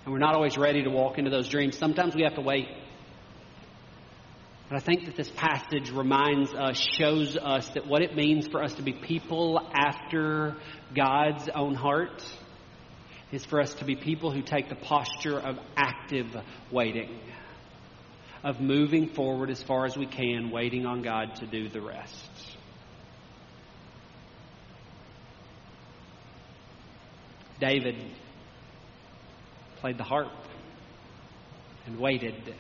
And 0.06 0.14
we're 0.14 0.20
not 0.20 0.36
always 0.36 0.58
ready 0.58 0.84
to 0.84 0.90
walk 0.90 1.18
into 1.18 1.32
those 1.32 1.50
dreams. 1.50 1.78
Sometimes 1.78 2.16
we 2.16 2.24
have 2.24 2.36
to 2.36 2.42
wait. 2.42 2.70
But 4.70 4.76
I 4.76 4.80
think 4.80 5.06
that 5.06 5.16
this 5.16 5.32
passage 5.32 5.92
reminds 5.92 6.54
us, 6.54 6.78
shows 6.78 7.38
us 7.38 7.70
that 7.70 7.88
what 7.88 8.02
it 8.02 8.16
means 8.16 8.48
for 8.48 8.62
us 8.62 8.74
to 8.74 8.82
be 8.82 8.92
people 8.92 9.62
after 9.74 10.58
God's 10.94 11.48
own 11.56 11.74
heart 11.74 12.22
is 13.32 13.46
for 13.46 13.62
us 13.62 13.74
to 13.76 13.86
be 13.86 13.96
people 13.96 14.32
who 14.32 14.42
take 14.42 14.68
the 14.68 14.76
posture 14.76 15.40
of 15.40 15.58
active 15.78 16.36
waiting, 16.70 17.18
of 18.44 18.60
moving 18.60 19.08
forward 19.08 19.50
as 19.50 19.64
far 19.64 19.86
as 19.86 19.98
we 19.98 20.06
can, 20.06 20.52
waiting 20.52 20.86
on 20.86 21.02
God 21.02 21.36
to 21.38 21.46
do 21.46 21.70
the 21.70 21.82
rest. 21.82 22.58
David 27.60 27.96
played 29.78 29.98
the 29.98 30.04
harp 30.04 30.32
and 31.86 31.98
waited. 31.98 32.54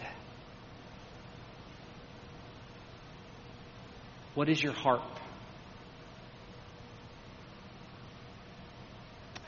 What 4.37 4.49
is 4.49 4.61
your 4.61 4.73
heart? 4.73 5.01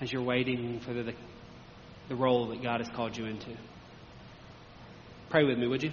As 0.01 0.11
you're 0.11 0.23
waiting 0.23 0.79
for 0.79 0.93
the, 0.93 1.13
the 2.07 2.15
role 2.15 2.47
that 2.47 2.63
God 2.63 2.79
has 2.79 2.89
called 2.89 3.15
you 3.15 3.27
into. 3.27 3.55
Pray 5.29 5.43
with 5.43 5.59
me, 5.59 5.67
would 5.67 5.83
you? 5.83 5.91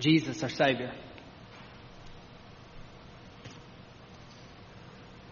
Jesus, 0.00 0.42
our 0.42 0.48
Savior. 0.48 0.92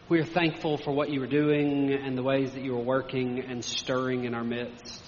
We 0.09 0.21
are 0.21 0.25
thankful 0.25 0.77
for 0.77 0.93
what 0.93 1.11
you 1.11 1.21
are 1.25 1.27
doing 1.27 1.93
and 1.93 2.17
the 2.17 2.23
ways 2.23 2.53
that 2.53 2.63
you 2.63 2.77
are 2.77 2.85
working 2.85 3.41
and 3.41 3.65
stirring 3.65 4.27
in 4.27 4.33
our 4.33 4.45
midst. 4.45 5.03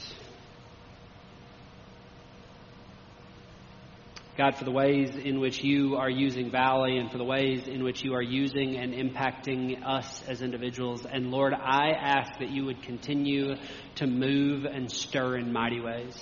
God, 4.39 4.57
for 4.57 4.63
the 4.63 4.71
ways 4.71 5.17
in 5.17 5.41
which 5.41 5.65
you 5.65 5.97
are 5.97 6.09
using 6.09 6.53
Valley 6.53 6.99
and 6.99 7.11
for 7.11 7.19
the 7.19 7.25
ways 7.25 7.67
in 7.67 7.83
which 7.83 8.05
you 8.05 8.15
are 8.15 8.23
using 8.23 8.77
and 8.77 8.95
impacting 8.95 9.85
us 9.85 10.23
as 10.29 10.43
individuals. 10.43 11.05
And 11.05 11.33
Lord, 11.33 11.53
I 11.53 11.91
ask 11.91 12.39
that 12.39 12.49
you 12.49 12.65
would 12.67 12.81
continue 12.85 13.57
to 13.97 14.07
move 14.07 14.65
and 14.65 14.89
stir 14.89 15.39
in 15.39 15.53
mighty 15.53 15.81
ways. 15.81 16.17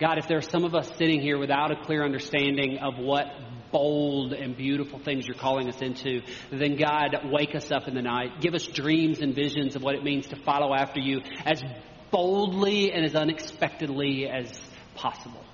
God, 0.00 0.16
if 0.16 0.26
there 0.28 0.38
are 0.38 0.40
some 0.40 0.64
of 0.64 0.74
us 0.74 0.88
sitting 0.96 1.20
here 1.20 1.36
without 1.36 1.70
a 1.70 1.84
clear 1.84 2.06
understanding 2.06 2.78
of 2.78 2.94
what 2.96 3.26
bold 3.70 4.32
and 4.32 4.56
beautiful 4.56 4.98
things 4.98 5.26
you're 5.26 5.36
calling 5.36 5.68
us 5.68 5.82
into, 5.82 6.22
then 6.50 6.76
God, 6.76 7.18
wake 7.30 7.54
us 7.54 7.70
up 7.70 7.86
in 7.86 7.94
the 7.94 8.00
night. 8.00 8.40
Give 8.40 8.54
us 8.54 8.66
dreams 8.66 9.20
and 9.20 9.34
visions 9.34 9.76
of 9.76 9.82
what 9.82 9.94
it 9.94 10.02
means 10.02 10.28
to 10.28 10.36
follow 10.36 10.74
after 10.74 11.00
you 11.00 11.20
as 11.44 11.62
boldly 12.10 12.92
and 12.92 13.04
as 13.04 13.14
unexpectedly 13.14 14.26
as 14.26 14.58
possible. 14.94 15.44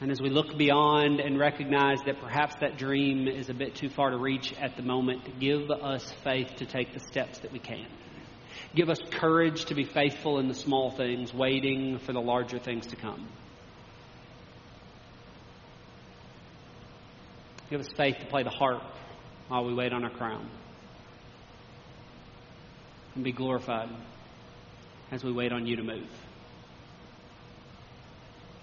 And 0.00 0.10
as 0.10 0.20
we 0.20 0.30
look 0.30 0.56
beyond 0.56 1.20
and 1.20 1.38
recognize 1.38 1.98
that 2.06 2.20
perhaps 2.20 2.54
that 2.60 2.78
dream 2.78 3.28
is 3.28 3.50
a 3.50 3.54
bit 3.54 3.74
too 3.74 3.90
far 3.90 4.10
to 4.10 4.16
reach 4.16 4.54
at 4.54 4.76
the 4.76 4.82
moment, 4.82 5.38
give 5.38 5.70
us 5.70 6.10
faith 6.24 6.56
to 6.56 6.66
take 6.66 6.94
the 6.94 7.00
steps 7.00 7.40
that 7.40 7.52
we 7.52 7.58
can. 7.58 7.86
Give 8.74 8.88
us 8.88 8.98
courage 9.10 9.66
to 9.66 9.74
be 9.74 9.84
faithful 9.84 10.38
in 10.38 10.48
the 10.48 10.54
small 10.54 10.90
things, 10.90 11.34
waiting 11.34 11.98
for 11.98 12.12
the 12.12 12.20
larger 12.20 12.58
things 12.58 12.86
to 12.88 12.96
come. 12.96 13.28
Give 17.68 17.80
us 17.80 17.88
faith 17.96 18.18
to 18.20 18.26
play 18.26 18.42
the 18.42 18.50
harp 18.50 18.82
while 19.48 19.64
we 19.64 19.74
wait 19.74 19.92
on 19.92 20.02
our 20.02 20.10
crown. 20.10 20.48
And 23.14 23.22
be 23.22 23.32
glorified 23.32 23.90
as 25.10 25.22
we 25.22 25.32
wait 25.32 25.52
on 25.52 25.66
you 25.66 25.76
to 25.76 25.82
move. 25.82 26.08